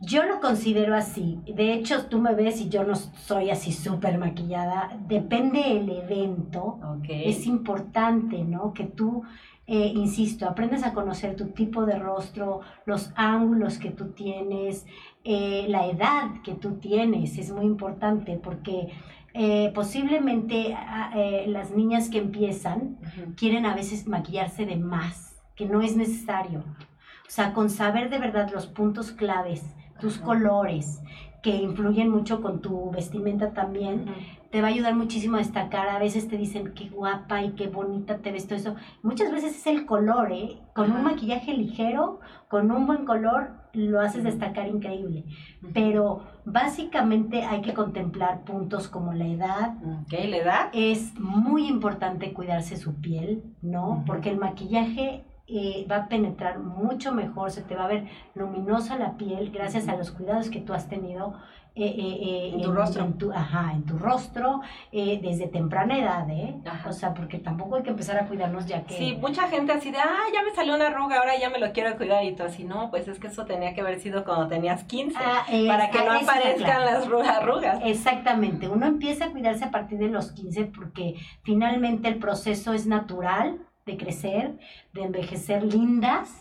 [0.03, 1.41] Yo lo considero así.
[1.45, 4.99] De hecho, tú me ves y yo no soy así súper maquillada.
[5.07, 6.79] Depende el evento.
[7.07, 8.73] Es importante, ¿no?
[8.73, 9.25] Que tú,
[9.67, 14.87] eh, insisto, aprendas a conocer tu tipo de rostro, los ángulos que tú tienes,
[15.23, 17.37] eh, la edad que tú tienes.
[17.37, 18.89] Es muy importante porque
[19.35, 21.13] eh, posiblemente ah,
[21.47, 22.97] las niñas que empiezan
[23.37, 26.61] quieren a veces maquillarse de más, que no es necesario.
[26.61, 29.63] O sea, con saber de verdad los puntos claves
[30.01, 31.03] tus colores,
[31.43, 34.07] que influyen mucho con tu vestimenta también,
[34.51, 35.89] te va a ayudar muchísimo a destacar.
[35.89, 38.75] A veces te dicen qué guapa y qué bonita te ves todo eso.
[39.03, 40.59] Muchas veces es el color, ¿eh?
[40.75, 45.25] Con un maquillaje ligero, con un buen color, lo haces destacar increíble.
[45.73, 49.75] Pero básicamente hay que contemplar puntos como la edad.
[50.09, 50.27] ¿Qué?
[50.27, 50.69] ¿La edad?
[50.73, 54.03] Es muy importante cuidarse su piel, ¿no?
[54.07, 58.97] Porque el maquillaje eh, va a penetrar mucho mejor, se te va a ver luminosa
[58.97, 61.35] la piel gracias a los cuidados que tú has tenido
[61.75, 63.05] eh, eh, en tu rostro.
[63.05, 64.61] En tu, ajá, en tu rostro
[64.93, 66.57] desde temprana edad, ¿eh?
[66.87, 68.95] O sea, porque tampoco hay que empezar a cuidarnos ya que...
[68.95, 71.73] Sí, mucha gente así de, ah, ya me salió una arruga, ahora ya me lo
[71.73, 74.49] quiero cuidar y tú así, no, pues es que eso tenía que haber sido cuando
[74.49, 77.81] tenías 15, ah, para que no aparezcan las arrugas.
[77.85, 82.87] Exactamente, uno empieza a cuidarse a partir de los 15 porque finalmente el proceso es
[82.87, 83.61] natural,
[83.91, 84.59] de crecer,
[84.93, 86.41] de envejecer lindas,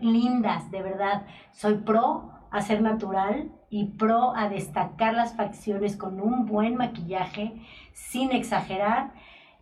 [0.00, 1.22] lindas, de verdad.
[1.52, 7.52] Soy pro a ser natural y pro a destacar las facciones con un buen maquillaje,
[7.92, 9.12] sin exagerar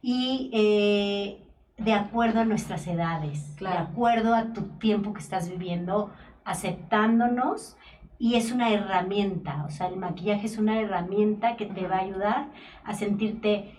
[0.01, 1.43] y eh,
[1.79, 6.11] de acuerdo a nuestras edades, de acuerdo a tu tiempo que estás viviendo,
[6.45, 7.77] aceptándonos.
[8.19, 12.01] Y es una herramienta, o sea, el maquillaje es una herramienta que te va a
[12.01, 12.47] ayudar
[12.83, 13.76] a sentirte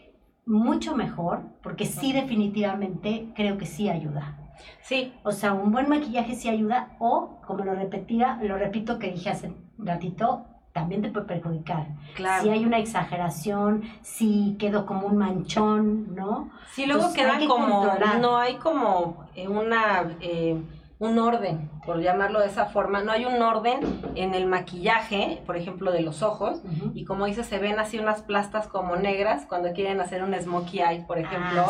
[0.48, 4.38] mucho mejor, porque sí definitivamente creo que sí ayuda.
[4.82, 5.14] Sí.
[5.24, 9.30] O sea, un buen maquillaje sí ayuda o, como lo repetía, lo repito que dije
[9.30, 11.88] hace un ratito, también te puede perjudicar.
[12.16, 12.44] Claro.
[12.44, 16.52] Si hay una exageración, si quedó como un manchón, ¿no?
[16.72, 17.92] Sí, luego queda como,
[18.22, 20.16] no hay como eh, una...
[20.22, 20.62] Eh,
[21.00, 23.02] un orden, por llamarlo de esa forma.
[23.04, 23.80] No hay un orden
[24.16, 26.62] en el maquillaje, por ejemplo, de los ojos.
[26.96, 30.82] Y como dice, se ven así unas plastas como negras cuando quieren hacer un smokey
[30.82, 31.66] eye, por ejemplo.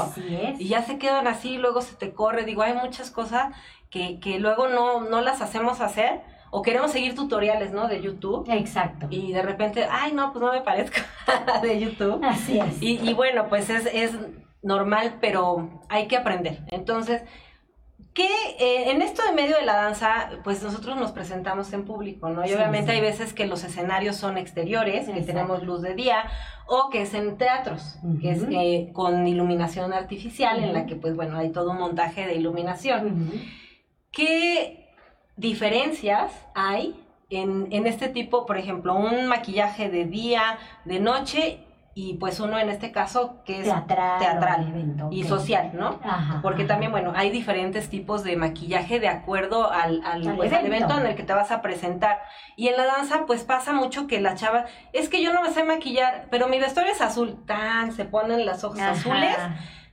[0.59, 2.45] Y ya se quedan así, luego se te corre.
[2.45, 3.53] Digo, hay muchas cosas
[3.89, 6.21] que, que luego no, no las hacemos hacer.
[6.49, 7.89] O queremos seguir tutoriales, ¿no?
[7.89, 8.49] De YouTube.
[8.49, 9.07] Exacto.
[9.09, 11.01] Y de repente, ay, no, pues no me parezco
[11.61, 12.23] de YouTube.
[12.23, 12.81] Así es.
[12.81, 14.17] Y, y bueno, pues es, es
[14.61, 16.63] normal, pero hay que aprender.
[16.67, 17.23] Entonces,
[18.17, 18.25] que
[18.57, 22.43] eh, en esto de medio de la danza, pues nosotros nos presentamos en público, ¿no?
[22.47, 26.23] Y obviamente hay veces que los escenarios son exteriores, que tenemos luz de día,
[26.65, 31.15] o que es en teatros, que es eh, con iluminación artificial, en la que, pues
[31.15, 33.31] bueno, hay todo un montaje de iluminación.
[34.11, 34.95] ¿Qué
[35.35, 36.99] diferencias hay
[37.29, 41.66] en, en este tipo, por ejemplo, un maquillaje de día, de noche
[41.99, 45.99] y pues uno en este caso que es teatral, y social, ¿no?
[46.43, 50.95] Porque también, bueno, hay diferentes tipos de maquillaje de acuerdo al, al, pues, evento.
[50.99, 52.19] en el que te vas a presentar.
[52.55, 55.49] Y en la danza pues pasa mucho que la chava, es que yo no me
[55.49, 59.35] sé maquillar, pero mi vestuario es azul, tan, se ponen las ojos azules.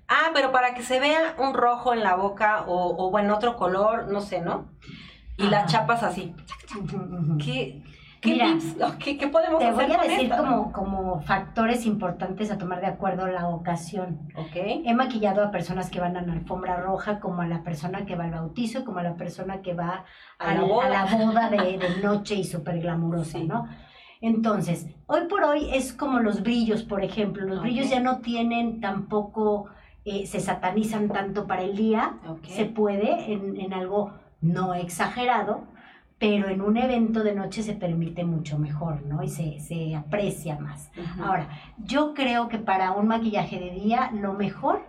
[0.07, 3.57] Ah, pero para que se vea un rojo en la boca o, o bueno, otro
[3.57, 4.67] color, no sé, ¿no?
[5.39, 6.35] Y la chapas así.
[7.43, 7.83] ¿Qué,
[8.99, 9.87] ¿Qué, podemos te hacer?
[9.87, 14.29] Te voy a decir como, como factores importantes a tomar de acuerdo a la ocasión.
[14.35, 14.83] Okay.
[14.87, 18.17] He maquillado a personas que van a la alfombra roja, como a la persona que
[18.17, 20.05] va al bautizo, como a la persona que va
[20.39, 23.69] a, la, boda, de, noche y súper glamurosa, ¿no?
[24.21, 27.45] Entonces, hoy por hoy es como los brillos, por ejemplo.
[27.45, 29.67] Los brillos ya no tienen tampoco,
[30.07, 32.15] eh, se satanizan tanto para el día.
[32.49, 35.65] Se puede en, en algo no exagerado,
[36.25, 39.23] pero en un evento de noche se permite mucho mejor, ¿no?
[39.23, 40.91] Y se, aprecia más.
[41.23, 44.87] Ahora, yo creo que para un maquillaje de día lo mejor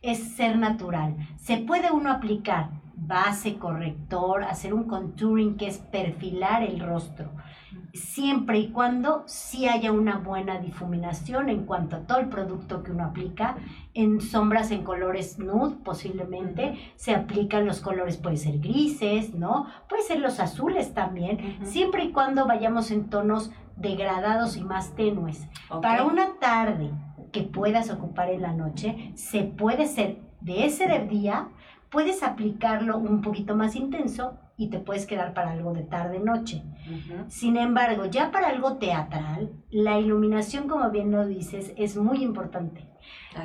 [0.00, 1.16] es ser natural.
[1.38, 7.32] Se puede uno aplicar base, corrector, hacer un contouring que es perfilar el rostro,
[7.92, 12.92] siempre y cuando sí haya una buena difuminación en cuanto a todo el producto que
[12.92, 13.56] uno aplica.
[13.94, 19.66] En sombras en colores nude posiblemente se aplican los colores, puede ser grises, ¿no?
[19.88, 25.48] Puede ser los azules también, siempre y cuando vayamos en tonos degradados y más tenues.
[25.82, 26.90] Para una tarde
[27.32, 31.48] que puedas ocupar en la noche, se puede ser de ese día,
[31.90, 36.62] puedes aplicarlo un poquito más intenso y te puedes quedar para algo de tarde-noche.
[37.28, 42.86] Sin embargo, ya para algo teatral, la iluminación, como bien lo dices, es muy importante.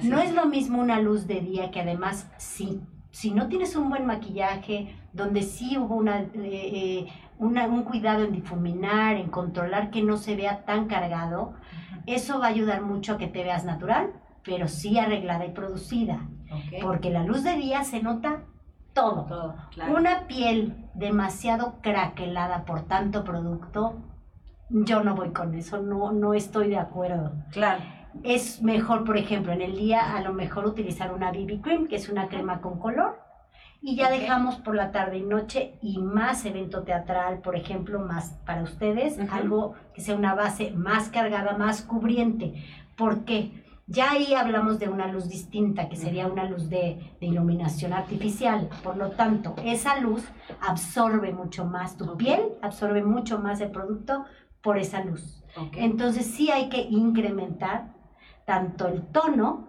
[0.04, 0.34] no es.
[0.36, 4.94] lo mismo una luz de día que además, si, si no tienes un buen maquillaje,
[5.14, 7.08] donde sí hubo una, eh, eh,
[7.40, 11.54] un cuidado en difuminar, en controlar que no se vea tan cargado,
[12.08, 14.12] eso va a ayudar mucho a que te veas natural,
[14.44, 16.28] pero sí arreglada y producida.
[16.82, 18.44] Porque la luz de día se nota
[18.96, 19.56] todo.
[19.96, 23.98] Una piel demasiado craquelada por tanto producto,
[24.70, 27.34] yo no voy con eso, no, no estoy de acuerdo.
[27.52, 27.84] Claro.
[28.24, 31.98] Es mejor, por ejemplo, en el día a lo mejor utilizar una BB Cream, que
[31.98, 33.20] es una crema con color,
[33.82, 38.40] y ya dejamos por la tarde y noche y más evento teatral, por ejemplo, más
[38.46, 42.64] para ustedes, algo que sea una base más cargada, más cubriente.
[42.96, 43.65] ¿Por qué?
[43.88, 48.70] Ya ahí hablamos de una luz distinta, que sería una luz de, iluminación artificial.
[48.84, 50.24] Por lo tanto, esa luz
[50.60, 54.26] absorbe mucho más, tu piel absorbe mucho más el producto
[54.62, 55.44] por esa luz.
[55.74, 57.94] Entonces sí hay que incrementar
[58.46, 59.68] tanto el tono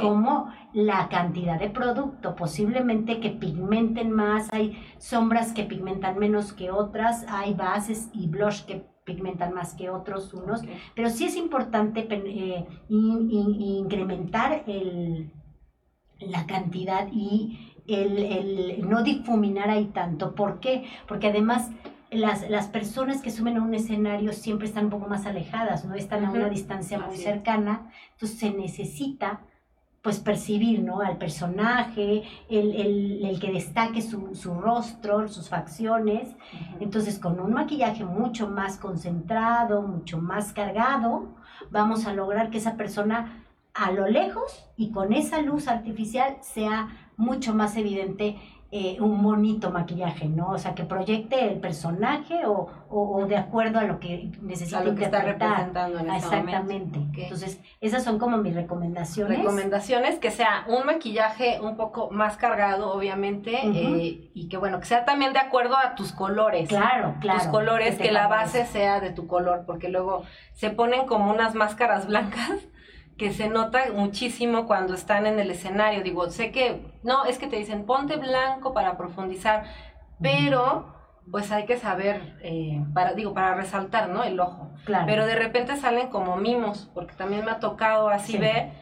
[0.00, 2.34] como la cantidad de producto.
[2.34, 8.64] Posiblemente que pigmenten más, hay sombras que pigmentan menos que otras, hay bases y blush
[8.64, 10.62] que pigmentan más que otros unos,
[10.94, 15.32] pero sí es importante eh, incrementar el,
[16.20, 20.34] la cantidad y el, no difuminar ahí tanto.
[20.34, 20.84] ¿Por qué?
[21.08, 21.70] Porque además
[22.10, 25.94] las, las, personas que suben a un escenario siempre están un poco más alejadas, no
[25.94, 29.40] están a una distancia muy cercana, entonces se necesita
[30.02, 31.00] pues percibir, ¿no?
[31.00, 36.28] Al personaje, el, que destaque su, rostro, sus facciones.
[36.80, 41.28] Entonces, con un maquillaje mucho más concentrado, mucho más cargado,
[41.70, 43.44] vamos a lograr que esa persona
[43.74, 48.36] a lo lejos y con esa luz artificial sea mucho más evidente
[48.74, 50.48] eh, un bonito maquillaje, ¿no?
[50.52, 54.84] O sea, que proyecte el personaje o, o, de acuerdo a lo que necesita a
[54.84, 56.98] lo que está representando en ese Exactamente.
[57.14, 59.40] Entonces, esas son como mis recomendaciones.
[59.40, 64.86] Recomendaciones, que sea un maquillaje un poco más cargado, obviamente, eh, y que bueno, que
[64.86, 66.70] sea también de acuerdo a tus colores.
[66.70, 67.40] Claro, claro.
[67.40, 70.22] Tus colores, que la base sea de tu color, porque luego
[70.54, 72.62] se ponen como unas máscaras blancas
[73.18, 76.02] que se nota muchísimo cuando están en el escenario.
[76.02, 79.64] Digo, sé que, no, es que te dicen, ponte blanco para profundizar,
[80.20, 80.94] pero
[81.30, 84.24] pues hay que saber, eh, para, digo, para resaltar, ¿no?
[84.24, 84.70] El ojo.
[84.84, 85.06] Claro.
[85.06, 88.72] Pero de repente salen como mimos, porque también me ha tocado así ver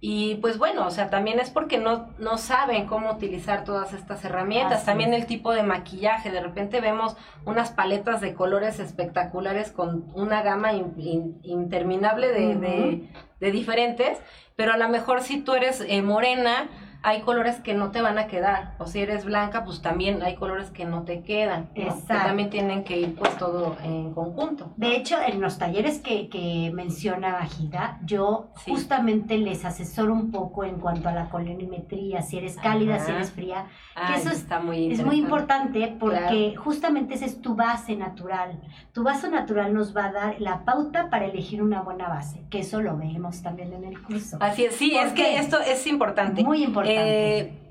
[0.00, 4.24] y pues bueno, o sea, también es porque no, no saben cómo utilizar todas estas
[4.24, 4.84] herramientas.
[4.84, 6.30] también el tipo de maquillaje.
[6.30, 13.08] De repente vemos unas paletas de colores espectaculares con una gama interminable de,
[13.40, 14.18] de, diferentes.
[14.54, 16.68] Pero a lo mejor si tú eres eh, morena,
[17.08, 18.74] hay colores que no te van a quedar.
[18.78, 21.70] O si eres blanca, pues también hay colores que no te quedan.
[21.74, 22.06] Exacto.
[22.06, 24.72] Que también tienen que ir pues todo en conjunto.
[24.76, 30.64] De hecho, en los talleres que, que menciona Bajida, yo justamente les asesoro un poco
[30.64, 33.66] en cuanto a la colorimetría, si eres cálida, si eres fría.
[34.06, 38.60] que eso está muy es muy importante porque justamente esa es tu base natural.
[38.92, 42.60] Tu base natural nos va a dar la pauta para elegir una buena base, que
[42.60, 44.36] eso lo vemos también en el curso.
[44.40, 46.42] Así es, sí, es que esto es importante.
[46.42, 46.97] Muy importante.
[46.97, 46.97] Eh,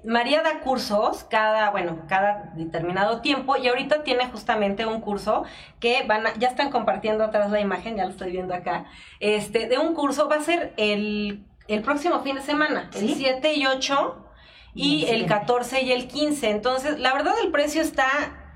[0.07, 5.43] María da cursos cada, bueno, cada determinado tiempo y ahorita tiene justamente un curso
[5.81, 8.85] que van ya están compartiendo atrás la imagen, ya lo estoy viendo acá,
[9.19, 11.45] este, de un curso, va a ser el,
[11.83, 14.25] próximo fin de semana, el 7 y 8
[14.75, 16.51] y el 14 y el 15.
[16.51, 18.07] Entonces, la verdad el precio está,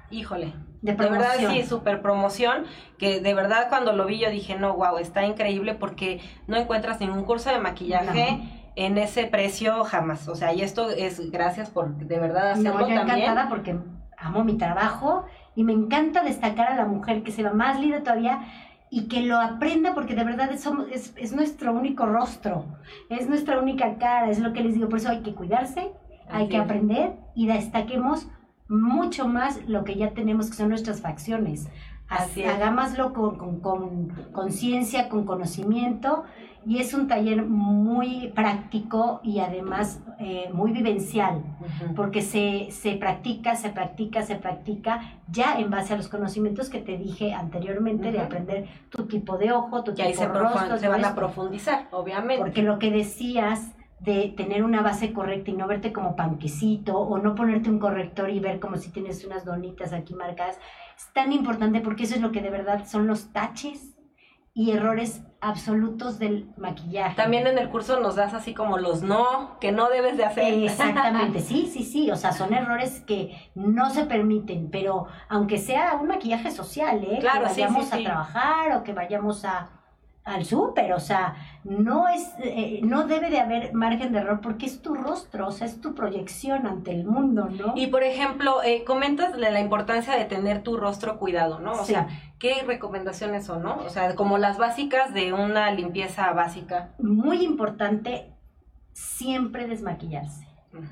[0.09, 2.65] híjole, de, verdad sí, súper promoción,
[2.97, 7.01] que de verdad cuando lo vi yo dije, no, wow, está increíble porque no encuentras
[7.01, 10.27] ningún curso de maquillaje en ese precio jamás.
[10.27, 13.77] O sea, y esto es gracias por de verdad hacerlo no, yo encantada porque
[14.17, 18.03] amo mi trabajo y me encanta destacar a la mujer que se va más linda
[18.03, 18.41] todavía
[18.89, 22.65] y que lo aprenda porque de verdad es, es, es, nuestro único rostro,
[23.09, 25.91] es nuestra única cara, es lo que les digo, por eso hay que cuidarse,
[26.29, 28.27] hay que aprender y destaquemos
[28.67, 31.67] mucho más lo que ya tenemos que son nuestras facciones
[32.11, 36.25] Así Hagámoslo con conciencia, con, conocimiento
[36.65, 41.41] y es un taller muy práctico y además eh, muy vivencial,
[41.95, 45.01] porque se, se, practica, se practica, se practica
[45.31, 49.51] ya en base a los conocimientos que te dije anteriormente de aprender tu tipo de
[49.51, 50.77] ojo, tu tipo de rostro.
[50.77, 52.43] se van a profundizar, obviamente.
[52.43, 57.19] Porque lo que decías de tener una base correcta y no verte como panquecito o
[57.19, 60.59] no ponerte un corrector y ver como si tienes unas donitas aquí marcadas,
[61.01, 63.95] es tan importante porque eso es lo que de verdad son los taches
[64.53, 67.15] y errores absolutos del maquillaje.
[67.15, 70.53] También en el curso nos das así como los no, que no debes de hacer.
[70.53, 75.95] Exactamente, sí, sí, sí, o sea, son errores que no se permiten, pero aunque sea
[75.99, 77.17] un maquillaje social, ¿eh?
[77.19, 79.80] Claro, que vayamos a trabajar o que vayamos a
[80.23, 84.67] al súper, o sea, no es, eh, no debe de haber margen de error porque
[84.67, 87.73] es tu rostro, o sea, es tu proyección ante el mundo, ¿no?
[87.75, 91.71] Y por ejemplo, eh, comentas la, importancia de tener tu rostro cuidado, ¿no?
[91.71, 92.07] O sea,
[92.37, 93.77] ¿qué recomendaciones son, no?
[93.77, 96.93] O sea, como las básicas de una limpieza básica.
[96.99, 98.31] Muy importante,
[98.93, 100.47] siempre desmaquillarse.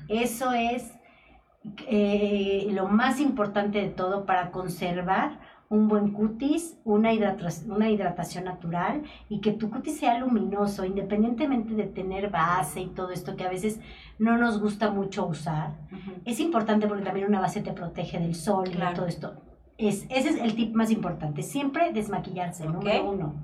[0.08, 0.92] Eso es
[1.86, 5.38] eh, lo más importante de todo para conservar
[5.70, 11.74] un buen cutis, una, hidratación, una hidratación natural y que tu cutis sea luminoso, independientemente
[11.74, 13.80] de tener base y todo esto que a veces
[14.18, 15.76] no nos gusta mucho usar.
[16.24, 19.40] Es importante porque también una base te protege del sol y todo esto.
[19.78, 21.42] Es, ese es el tip más importante.
[21.42, 23.34] Siempre desmaquillarse, número uno.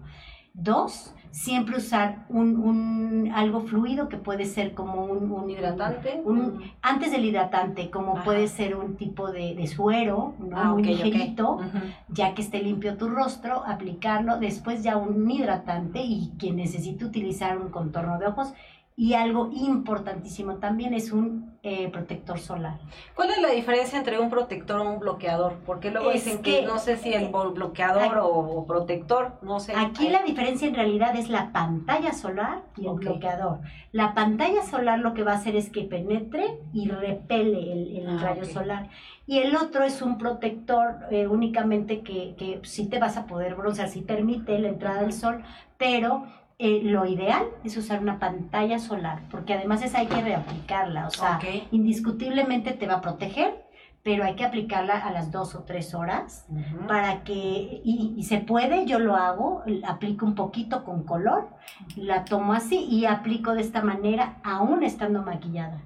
[0.52, 6.22] Dos, siempre usar un, un, algo fluido que puede ser como un, un hidratante.
[6.24, 10.56] Un, antes del hidratante, como puede ser un tipo de, de suero, ¿no?
[10.58, 11.60] Ah, muy ligerito,
[12.08, 17.58] ya que esté limpio tu rostro, aplicarlo, después ya un hidratante y quien necesite utilizar
[17.58, 18.54] un contorno de ojos,
[18.98, 22.78] y algo importantísimo también es un eh, protector solar.
[23.14, 25.58] ¿Cuál es la diferencia entre un protector o un bloqueador?
[25.66, 29.74] Porque luego dicen que, no sé si es bloqueador o, protector, no sé.
[29.76, 33.60] Aquí la diferencia en realidad es la pantalla solar y el bloqueador.
[33.92, 38.18] La pantalla solar lo que va a hacer es que penetre y repele el, ah,
[38.22, 38.88] rayo solar.
[39.26, 43.56] Y el otro es un protector eh, únicamente que, que sí te vas a poder
[43.56, 45.42] broncear, sí permite la entrada del sol,
[45.76, 46.24] pero
[46.58, 51.10] eh, lo ideal es usar una pantalla solar, porque además esa hay que reaplicarla, o
[51.10, 51.38] sea,
[51.70, 53.66] indiscutiblemente te va a proteger,
[54.02, 56.46] pero hay que aplicarla a las dos o tres horas
[56.88, 61.48] para que, y, se puede, yo lo hago, aplico un poquito con color,
[61.96, 65.82] la tomo así y aplico de esta manera aún estando maquillada,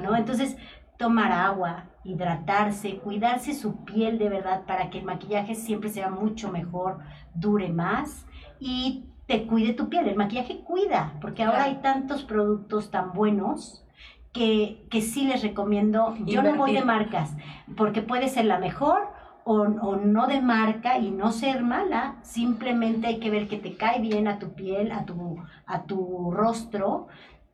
[0.00, 0.16] ¿no?
[0.16, 0.56] Entonces,
[0.96, 6.50] tomar agua, hidratarse, cuidarse su piel de verdad para que el maquillaje siempre sea mucho
[6.50, 7.00] mejor,
[7.34, 8.24] dure más
[8.60, 10.08] y te cuide tu piel.
[10.08, 13.84] El maquillaje cuida, porque ahora hay tantos productos tan buenos
[14.32, 16.14] que, que sí les recomiendo.
[16.26, 17.34] Yo no voy de marcas,
[17.76, 19.08] porque puede ser la mejor
[19.44, 22.16] o, o, no de marca y no ser mala.
[22.22, 26.30] Simplemente hay que ver que te cae bien a tu piel, a tu, a tu
[26.32, 27.06] rostro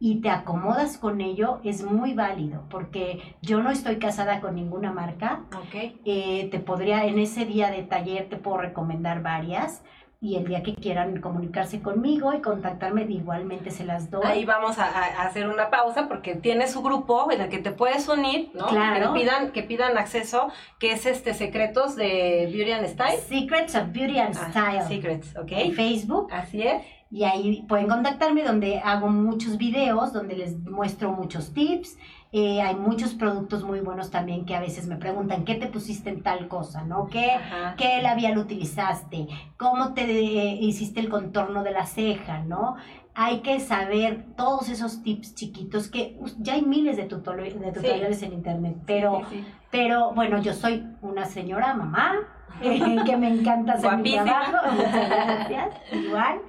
[0.03, 4.93] y te acomodas con ello, es muy válido, porque yo no estoy casada con ninguna
[4.93, 5.43] marca.
[5.67, 6.01] Okay.
[6.07, 9.83] Eh, te podría, en ese día de taller, te puedo recomendar varias
[10.23, 14.23] y el día que quieran comunicarse conmigo y contactarme, igualmente se las doy.
[14.27, 18.07] Ahí vamos a, hacer una pausa porque tiene su grupo en el que te puedes
[18.07, 18.67] unir, ¿no?
[18.67, 19.15] Claro.
[19.15, 23.19] Que pidan, que pidan acceso, que es este Secretos de Beauty and Style.
[23.19, 24.83] Secrets of Beauty and ah, Style.
[24.89, 25.53] Secrets, ok.
[25.53, 26.29] En Facebook.
[26.31, 26.83] Así es.
[27.11, 31.97] Y ahí pueden contactarme donde hago muchos videos, donde les muestro muchos tips
[32.33, 36.11] eh, hay muchos productos muy buenos también que a veces me preguntan, ¿qué te pusiste
[36.11, 36.85] en tal cosa?
[36.85, 37.09] ¿No?
[37.09, 37.29] ¿Qué,
[37.77, 39.27] ¿qué labial utilizaste?
[39.57, 42.43] ¿Cómo te hiciste el contorno de la ceja?
[42.45, 42.77] ¿No?
[43.15, 48.77] Hay que saber todos esos tips chiquitos que ya hay miles de, tutoriales en internet,
[48.87, 49.23] pero,
[49.71, 52.15] pero bueno, yo soy una señora mamá,
[52.63, 54.71] que me encanta hacer mi trabajo.
[54.73, 55.77] Muchas gracias.
[55.93, 56.41] Igual.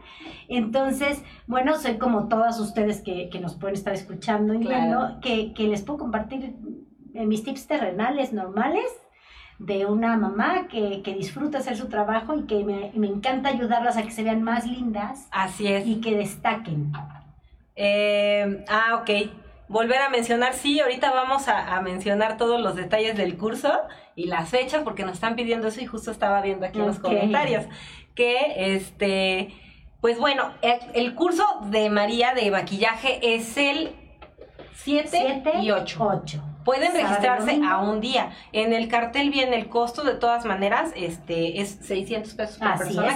[0.47, 5.53] Entonces, bueno, soy como todas ustedes que, que nos pueden estar escuchando y viendo, que,
[5.53, 6.55] que les puedo compartir
[7.13, 8.85] eh, mis tips terrenales normales
[9.65, 13.95] de una mamá que, que, disfruta hacer su trabajo y que me, me, encanta ayudarlas
[13.97, 15.27] a que se vean más lindas.
[15.31, 15.85] Así es.
[15.85, 16.91] Y que destaquen.
[17.75, 19.09] Eh, ah, ok
[19.71, 23.71] volver a mencionar, sí, ahorita vamos a, mencionar todos los detalles del curso
[24.17, 26.99] y las fechas, porque nos están pidiendo eso y justo estaba viendo aquí en los
[26.99, 27.65] comentarios
[28.13, 29.53] que, este,
[30.01, 30.51] pues bueno,
[30.93, 33.95] el, curso de María de maquillaje es el
[34.73, 36.43] 7 y 8.
[36.63, 38.31] Pueden registrarse a un día.
[38.51, 43.07] En el cartel viene el costo, de todas maneras, este es 600 pesos por persona.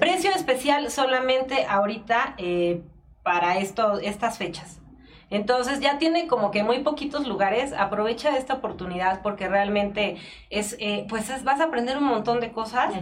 [0.00, 2.82] Precio especial solamente ahorita eh,
[3.22, 4.80] para esto, estas fechas.
[5.30, 10.16] Entonces ya tiene como que muy poquitos lugares, aprovecha esta oportunidad porque realmente
[10.50, 12.92] es, eh, pues vas a aprender un montón de cosas.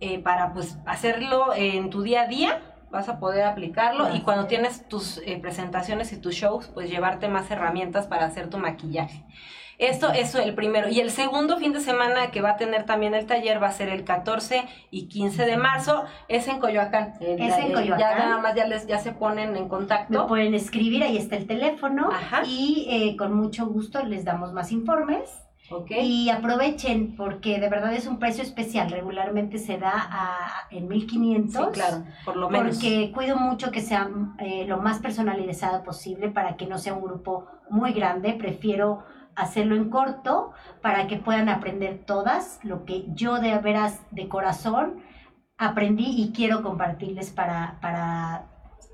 [0.00, 4.46] eh, para pues hacerlo en tu día a día, vas a poder aplicarlo y cuando
[4.46, 9.24] tienes tus eh, presentaciones y tus shows, pues llevarte más herramientas para hacer tu maquillaje.
[9.78, 10.88] Esto es el primero.
[10.88, 13.72] Y el segundo fin de semana que va a tener también el taller va a
[13.72, 16.04] ser el 14 y 15 de marzo.
[16.28, 17.14] Es en Coyoacán.
[17.20, 17.98] Es en Coyoacán.
[17.98, 20.22] Ya nada más ya, les, ya se ponen en contacto.
[20.22, 22.10] Me pueden escribir, ahí está el teléfono.
[22.46, 25.43] Y eh, con mucho gusto les damos más informes.
[25.70, 26.04] Okay.
[26.04, 28.90] Y aprovechen porque de verdad es un precio especial.
[28.90, 31.52] Regularmente se da a, en 1500.
[31.52, 32.76] Sí, claro, por lo menos.
[32.76, 34.08] Porque cuido mucho que sea
[34.38, 38.34] eh, lo más personalizado posible para que no sea un grupo muy grande.
[38.34, 39.04] Prefiero
[39.34, 40.52] hacerlo en corto
[40.82, 45.02] para que puedan aprender todas lo que yo de veras de corazón
[45.56, 48.33] aprendí y quiero compartirles para, para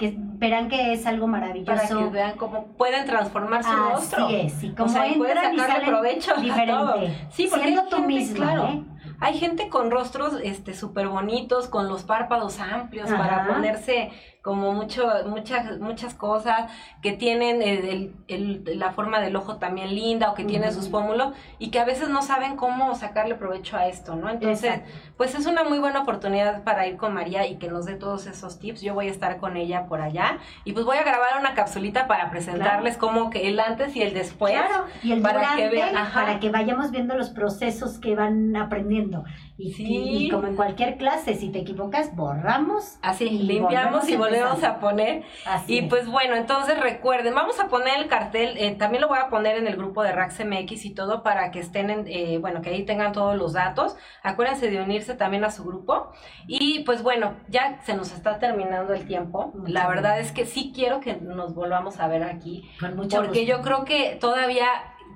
[0.00, 1.76] que verán que es algo maravilloso.
[1.76, 4.24] Para que vean cómo pueden transformar su rostro.
[4.24, 7.28] Así es, y cómo entran y salen provecho diferente.
[7.30, 8.68] Sí, porque siendo tú misma, claro.
[8.68, 8.84] ¿eh?
[9.20, 14.10] Hay gente con rostros este súper bonitos, con los párpados amplios para ponerse
[14.42, 16.70] como mucho, muchas, muchas cosas,
[17.02, 21.34] que tienen el, el, la forma del ojo también linda o que tienen sus pómulos
[21.58, 24.30] y que a veces no saben cómo sacarle provecho a esto, ¿no?
[24.30, 24.80] Entonces,
[25.16, 28.26] pues es una muy buena oportunidad para ir con María y que nos dé todos
[28.26, 28.80] esos tips.
[28.80, 32.06] Yo voy a estar con ella por allá y pues voy a grabar una capsulita
[32.06, 34.52] para presentarles como que el antes y el después.
[34.54, 39.24] Claro, y el para que vean, para que vayamos viendo los procesos que van aprendiendo.
[39.60, 42.96] Y, y, como en cualquier clase, si te equivocas, borramos.
[43.02, 45.24] Así, limpiamos y volvemos a poner.
[45.66, 49.28] y pues bueno, entonces recuerden, vamos a poner el cartel, eh, también lo voy a
[49.28, 52.62] poner en el grupo de Rax MX y todo para que estén, en, eh, bueno,
[52.62, 53.96] que ahí tengan todos los datos.
[54.22, 56.10] Acuérdense de unirse también a su grupo.
[56.46, 59.52] Y pues bueno, ya se nos está terminando el tiempo.
[59.66, 62.70] La verdad es que sí quiero que nos volvamos a ver aquí.
[63.10, 64.66] porque yo creo que todavía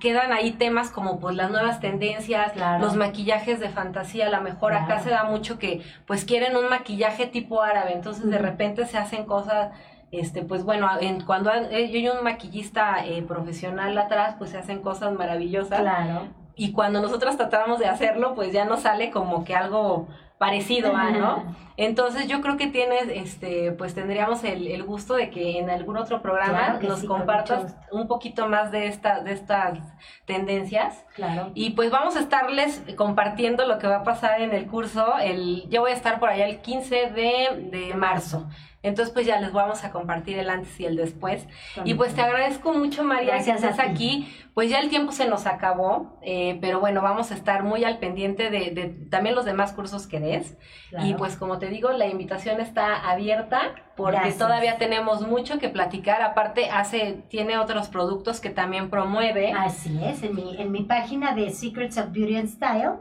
[0.00, 4.74] quedan ahí temas como pues las nuevas tendencias, los maquillajes de fantasía, a lo mejor
[4.74, 8.98] acá se da mucho que pues quieren un maquillaje tipo árabe, entonces de repente se
[8.98, 9.72] hacen cosas
[10.10, 14.58] este pues bueno en, cuando eh, yo hay un maquillista eh, profesional atrás pues se
[14.58, 15.80] hacen cosas maravillosas.
[15.80, 16.28] Claro.
[16.56, 20.06] Y cuando nosotros tratamos de hacerlo pues ya no sale como que algo
[20.44, 21.56] parecido a, ¿no?
[21.76, 26.22] Entonces yo creo que tienes, este, pues tendríamos el, gusto de que en algún otro
[26.22, 29.78] programa nos compartas un poquito más de, esta, de estas
[30.24, 31.04] tendencias.
[31.14, 31.50] Claro.
[31.54, 35.18] Y pues vamos a estarles compartiendo lo que va a pasar en el curso.
[35.18, 38.46] El, yo voy a estar por allá el 15 de, de marzo.
[38.84, 41.46] Entonces, pues ya les vamos a compartir el antes y el después.
[41.84, 44.28] Y pues te agradezco mucho, María, Gracias que estás aquí.
[44.52, 47.98] Pues ya el tiempo se nos acabó, eh, pero bueno, vamos a estar muy al
[47.98, 50.58] pendiente de, también los demás cursos que des.
[51.02, 56.20] Y pues como te digo, la invitación está abierta porque todavía tenemos mucho que platicar.
[56.20, 59.52] Aparte, hace, tiene otros productos que también promueve.
[59.52, 62.92] Así es, en mi, en mi página de Secrets of Beauty and Style,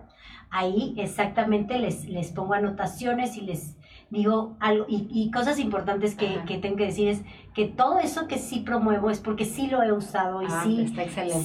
[0.50, 3.76] ahí exactamente les, les pongo anotaciones y les
[4.14, 7.24] digo algo, y, cosas importantes que, que, tengo que decir es
[7.56, 10.94] que todo eso que sí promuevo es porque sí lo he usado y ah, sí,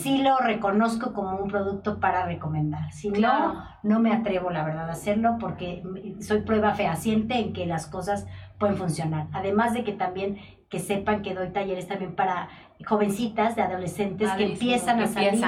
[0.00, 2.92] sí lo reconozco como un producto para recomendar.
[2.92, 5.82] Si no, no me atrevo, la verdad, a hacerlo porque
[6.20, 8.26] soy prueba fehaciente en que las cosas
[8.58, 9.28] pueden funcionar.
[9.32, 10.38] Además de que también
[10.68, 12.50] que sepan que doy talleres también para
[12.86, 15.42] jovencitas de adolescentes que empiezan a salir,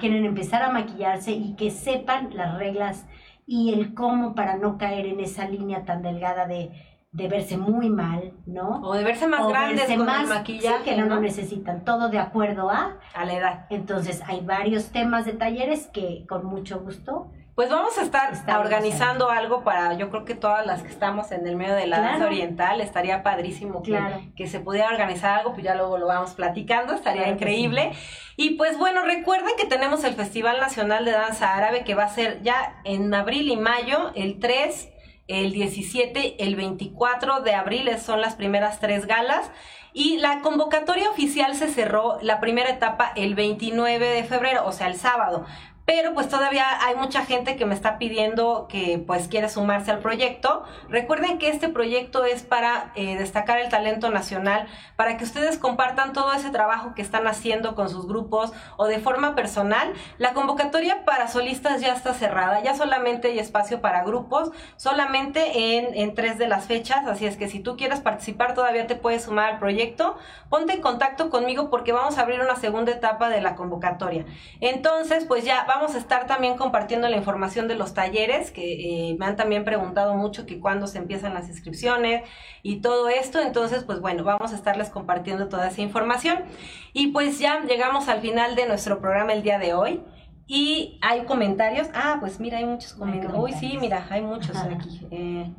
[0.00, 3.06] quieren empezar a maquillarse y que sepan las reglas
[3.46, 6.72] y el cómo para no caer en esa línea tan delgada de,
[7.12, 8.82] de verse muy mal, ¿no?
[8.82, 10.84] O de verse más grandes con el maquillaje.
[10.84, 12.98] que no, lo necesitan, todo de acuerdo a...
[13.14, 13.66] A la edad.
[13.70, 19.30] Entonces, hay varios temas de talleres que con mucho gusto pues vamos a estar organizando
[19.30, 22.26] algo para, yo creo que todas las que estamos en el medio de la danza
[22.26, 23.98] oriental, estaría padrísimo que,
[24.36, 27.92] que, se pudiera organizar algo, pues ya luego lo vamos platicando, estaría increíble.
[28.36, 32.10] Y pues bueno, recuerden que tenemos el Festival Nacional de Danza Árabe que va a
[32.10, 34.90] ser ya en abril y mayo, el 3,
[35.26, 39.50] el 17, el 24 de abril, son las primeras tres galas.
[39.94, 44.88] Y la convocatoria oficial se cerró la primera etapa el 29 de febrero, o sea,
[44.88, 45.46] el sábado
[45.86, 50.00] pero pues todavía hay mucha gente que me está pidiendo que pues quiere sumarse al
[50.00, 50.64] proyecto.
[50.88, 54.66] Recuerden que este proyecto es para eh, destacar el talento nacional,
[54.96, 58.98] para que ustedes compartan todo ese trabajo que están haciendo con sus grupos o de
[58.98, 59.92] forma personal.
[60.18, 65.94] La convocatoria para solistas ya está cerrada, ya solamente hay espacio para grupos, solamente en,
[65.94, 69.22] en tres de las fechas, así es que si tú quieres participar todavía te puedes
[69.22, 70.18] sumar al proyecto.
[70.48, 74.24] Ponte en contacto conmigo porque vamos a abrir una segunda etapa de la convocatoria.
[74.60, 79.16] Entonces, pues ya vamos a estar también compartiendo la información de los talleres, que eh,
[79.18, 82.22] me han también preguntado mucho que cuándo se empiezan las inscripciones
[82.62, 83.40] y todo esto.
[83.40, 86.44] Entonces, pues bueno, vamos a estarles compartiendo toda esa información.
[86.92, 90.02] Y pues ya llegamos al final de nuestro programa el día de hoy.
[90.46, 91.88] Y hay comentarios.
[91.94, 93.38] Ah, pues mira, hay muchos comentarios.
[93.38, 95.06] Uy, sí, mira, hay muchos aquí.
[95.10, 95.52] Eh,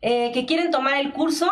[0.00, 1.50] eh, que quieren tomar el curso.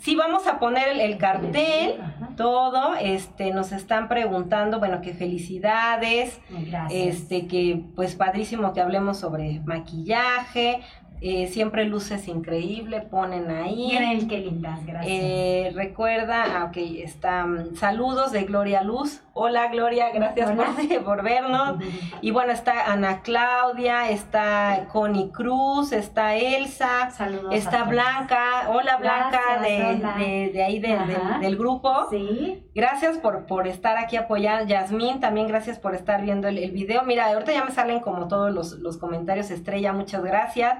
[0.00, 2.00] Sí, vamos a poner el, cartel,
[2.36, 2.94] todo.
[2.94, 6.40] Este, nos están preguntando, bueno, que felicidades.
[6.48, 6.90] Gracias.
[6.90, 10.80] Este, que pues padrísimo que hablemos sobre maquillaje.
[11.22, 13.88] Eh, siempre luces increíble, ponen ahí.
[13.88, 15.06] Miren qué lindas, gracias.
[15.06, 19.22] Eh, recuerda, ah, ok, está, mm, saludos de Gloria Luz.
[19.32, 21.76] Hola Gloria, gracias Por, por, vernos.
[22.22, 28.70] y bueno, está Ana Claudia, está Connie Cruz, está Elsa, saludos está Blanca.
[28.70, 32.06] Hola Blanca de, de, ahí del, grupo.
[32.10, 32.66] Sí.
[32.74, 34.66] Gracias por, por estar aquí apoyando.
[34.66, 37.02] Yasmín, también gracias por estar viendo el, el video.
[37.02, 40.78] Mira, ahorita ya me salen como todos los, los comentarios estrella, muchas gracias.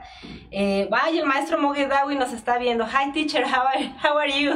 [0.51, 2.85] Eh, vaya, el maestro Mogedawi nos está viendo.
[2.85, 4.53] Hi, teacher, how are, how are you?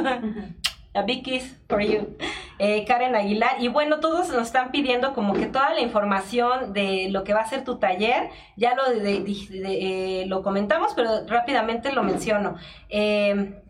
[0.93, 2.15] A big kiss for you.
[2.57, 3.61] Eh, Karen Aguilar.
[3.61, 7.41] Y bueno, todos nos están pidiendo como que toda la información de lo que va
[7.41, 8.29] a ser tu taller.
[8.55, 12.55] Ya lo, eh, lo comentamos, pero rápidamente lo menciono.
[12.87, 13.61] Eh,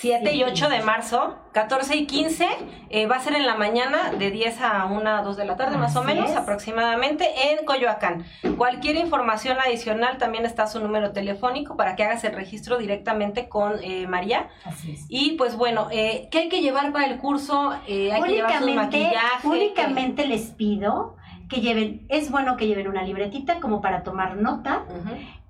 [0.00, 2.48] 7 y 8 de marzo, 14 y 15,
[2.88, 5.76] eh, va a ser en la mañana de 10 a 1 2 de la tarde,
[5.76, 8.24] más o menos, aproximadamente, en Coyoacán.
[8.56, 13.74] Cualquier información adicional, también está su número telefónico para que hagas el registro directamente con
[13.82, 14.48] eh, María.
[14.64, 15.04] Así es.
[15.10, 17.74] Y pues bueno, eh, ¿qué hay que llevar para el curso?
[17.86, 19.46] Eh, hay que llevar su maquillaje.
[19.46, 21.16] Únicamente les pido
[21.50, 24.84] que lleven, es bueno que lleven una libretita como para tomar nota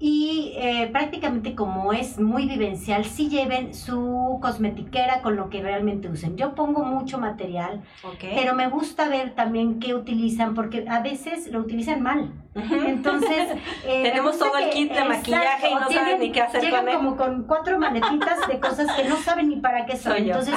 [0.02, 6.08] y eh, prácticamente como es muy vivencial, sí lleven su cosmetiquera con lo que realmente
[6.08, 6.38] usen.
[6.38, 7.82] Yo pongo mucho material,
[8.18, 12.32] pero me gusta ver también qué utilizan porque a veces lo utilizan mal.
[12.54, 13.50] Entonces,
[13.86, 16.94] eh, tenemos todo el kit de maquillaje y no saben ni qué hacer con él.
[16.96, 20.16] como con cuatro maletitas de cosas que no saben ni para qué son.
[20.16, 20.54] Entonces,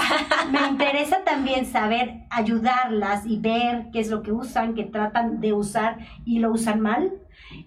[0.52, 5.52] me interesa también saber ayudarlas y ver qué es lo que usan, que tratan de
[5.52, 7.12] usar y lo usan mal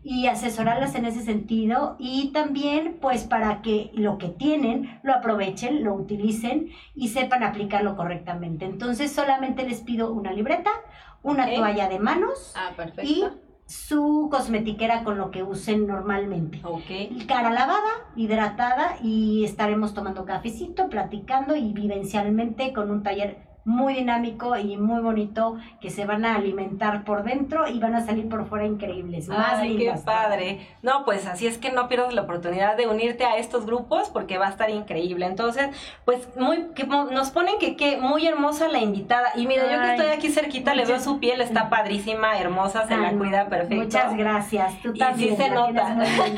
[0.02, 5.84] y asesorarlas en ese sentido y también pues para que lo que tienen lo aprovechen,
[5.84, 8.64] lo utilicen y sepan aplicarlo correctamente.
[8.64, 10.70] Entonces solamente les pido una libreta,
[11.22, 12.72] una toalla de manos ah,
[13.02, 13.24] y
[13.66, 16.60] su cosmetiquera con lo que usen normalmente.
[17.26, 24.56] Cara lavada, hidratada y estaremos tomando cafecito, platicando y vivencialmente con un taller muy dinámico
[24.56, 28.46] y muy bonito que se van a alimentar por dentro y van a salir por
[28.46, 29.26] fuera increíbles.
[29.26, 30.68] Más Ay, qué padre.
[30.82, 34.38] No, pues así es que no pierdas la oportunidad de unirte a estos grupos porque
[34.38, 35.26] va a estar increíble.
[35.26, 35.68] Entonces,
[36.04, 39.32] pues muy que nos ponen que, que muy hermosa la invitada.
[39.34, 42.96] Y mira, yo que estoy aquí cerquita le veo su piel, está padrísima, hermosa, se
[42.96, 43.82] la cuida perfecto.
[43.82, 44.80] Muchas gracias.
[44.80, 45.34] Tú también.
[45.34, 45.96] Y sí se nota.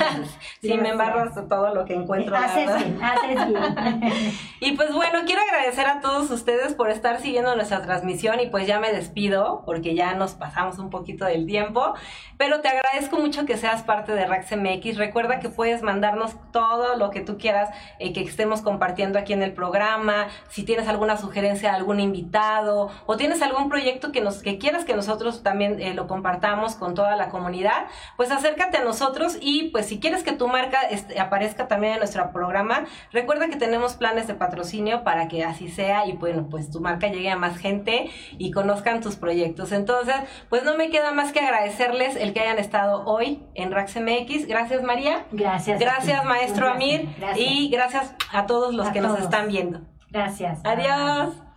[0.62, 2.34] sí, me embarras todo lo que encuentro.
[2.34, 4.32] Haces bien, haces bien.
[4.60, 8.66] y pues bueno, quiero agradecer a todos ustedes por estar siguiendo nuestra transmisión y pues
[8.66, 11.94] ya me despido porque ya nos pasamos un poquito del tiempo,
[12.36, 14.96] pero te agradezco mucho que seas parte de RaxMX.
[14.96, 19.42] Recuerda que puedes mandarnos todo lo que tú quieras eh, que estemos compartiendo aquí en
[19.42, 24.58] el programa, si tienes alguna sugerencia, algún invitado o tienes algún proyecto que nos que
[24.58, 29.36] quieras que nosotros también eh, lo compartamos con toda la comunidad, pues acércate a nosotros
[29.40, 33.56] y pues si quieres que tu marca este, aparezca también en nuestro programa, recuerda que
[33.56, 37.36] tenemos planes de patrocinio para que así sea y bueno, pues tu marca llegue a
[37.36, 39.72] más gente y conozcan tus proyectos.
[39.72, 40.16] Entonces,
[40.48, 44.46] pues no me queda más que agradecerles el que hayan estado hoy en RaxMX.
[44.46, 45.26] Gracias, María.
[45.32, 45.80] Gracias.
[45.80, 47.08] Gracias, maestro Amir.
[47.36, 49.80] Y gracias a todos los que nos están viendo.
[50.10, 50.60] Gracias.
[50.64, 51.47] Adiós.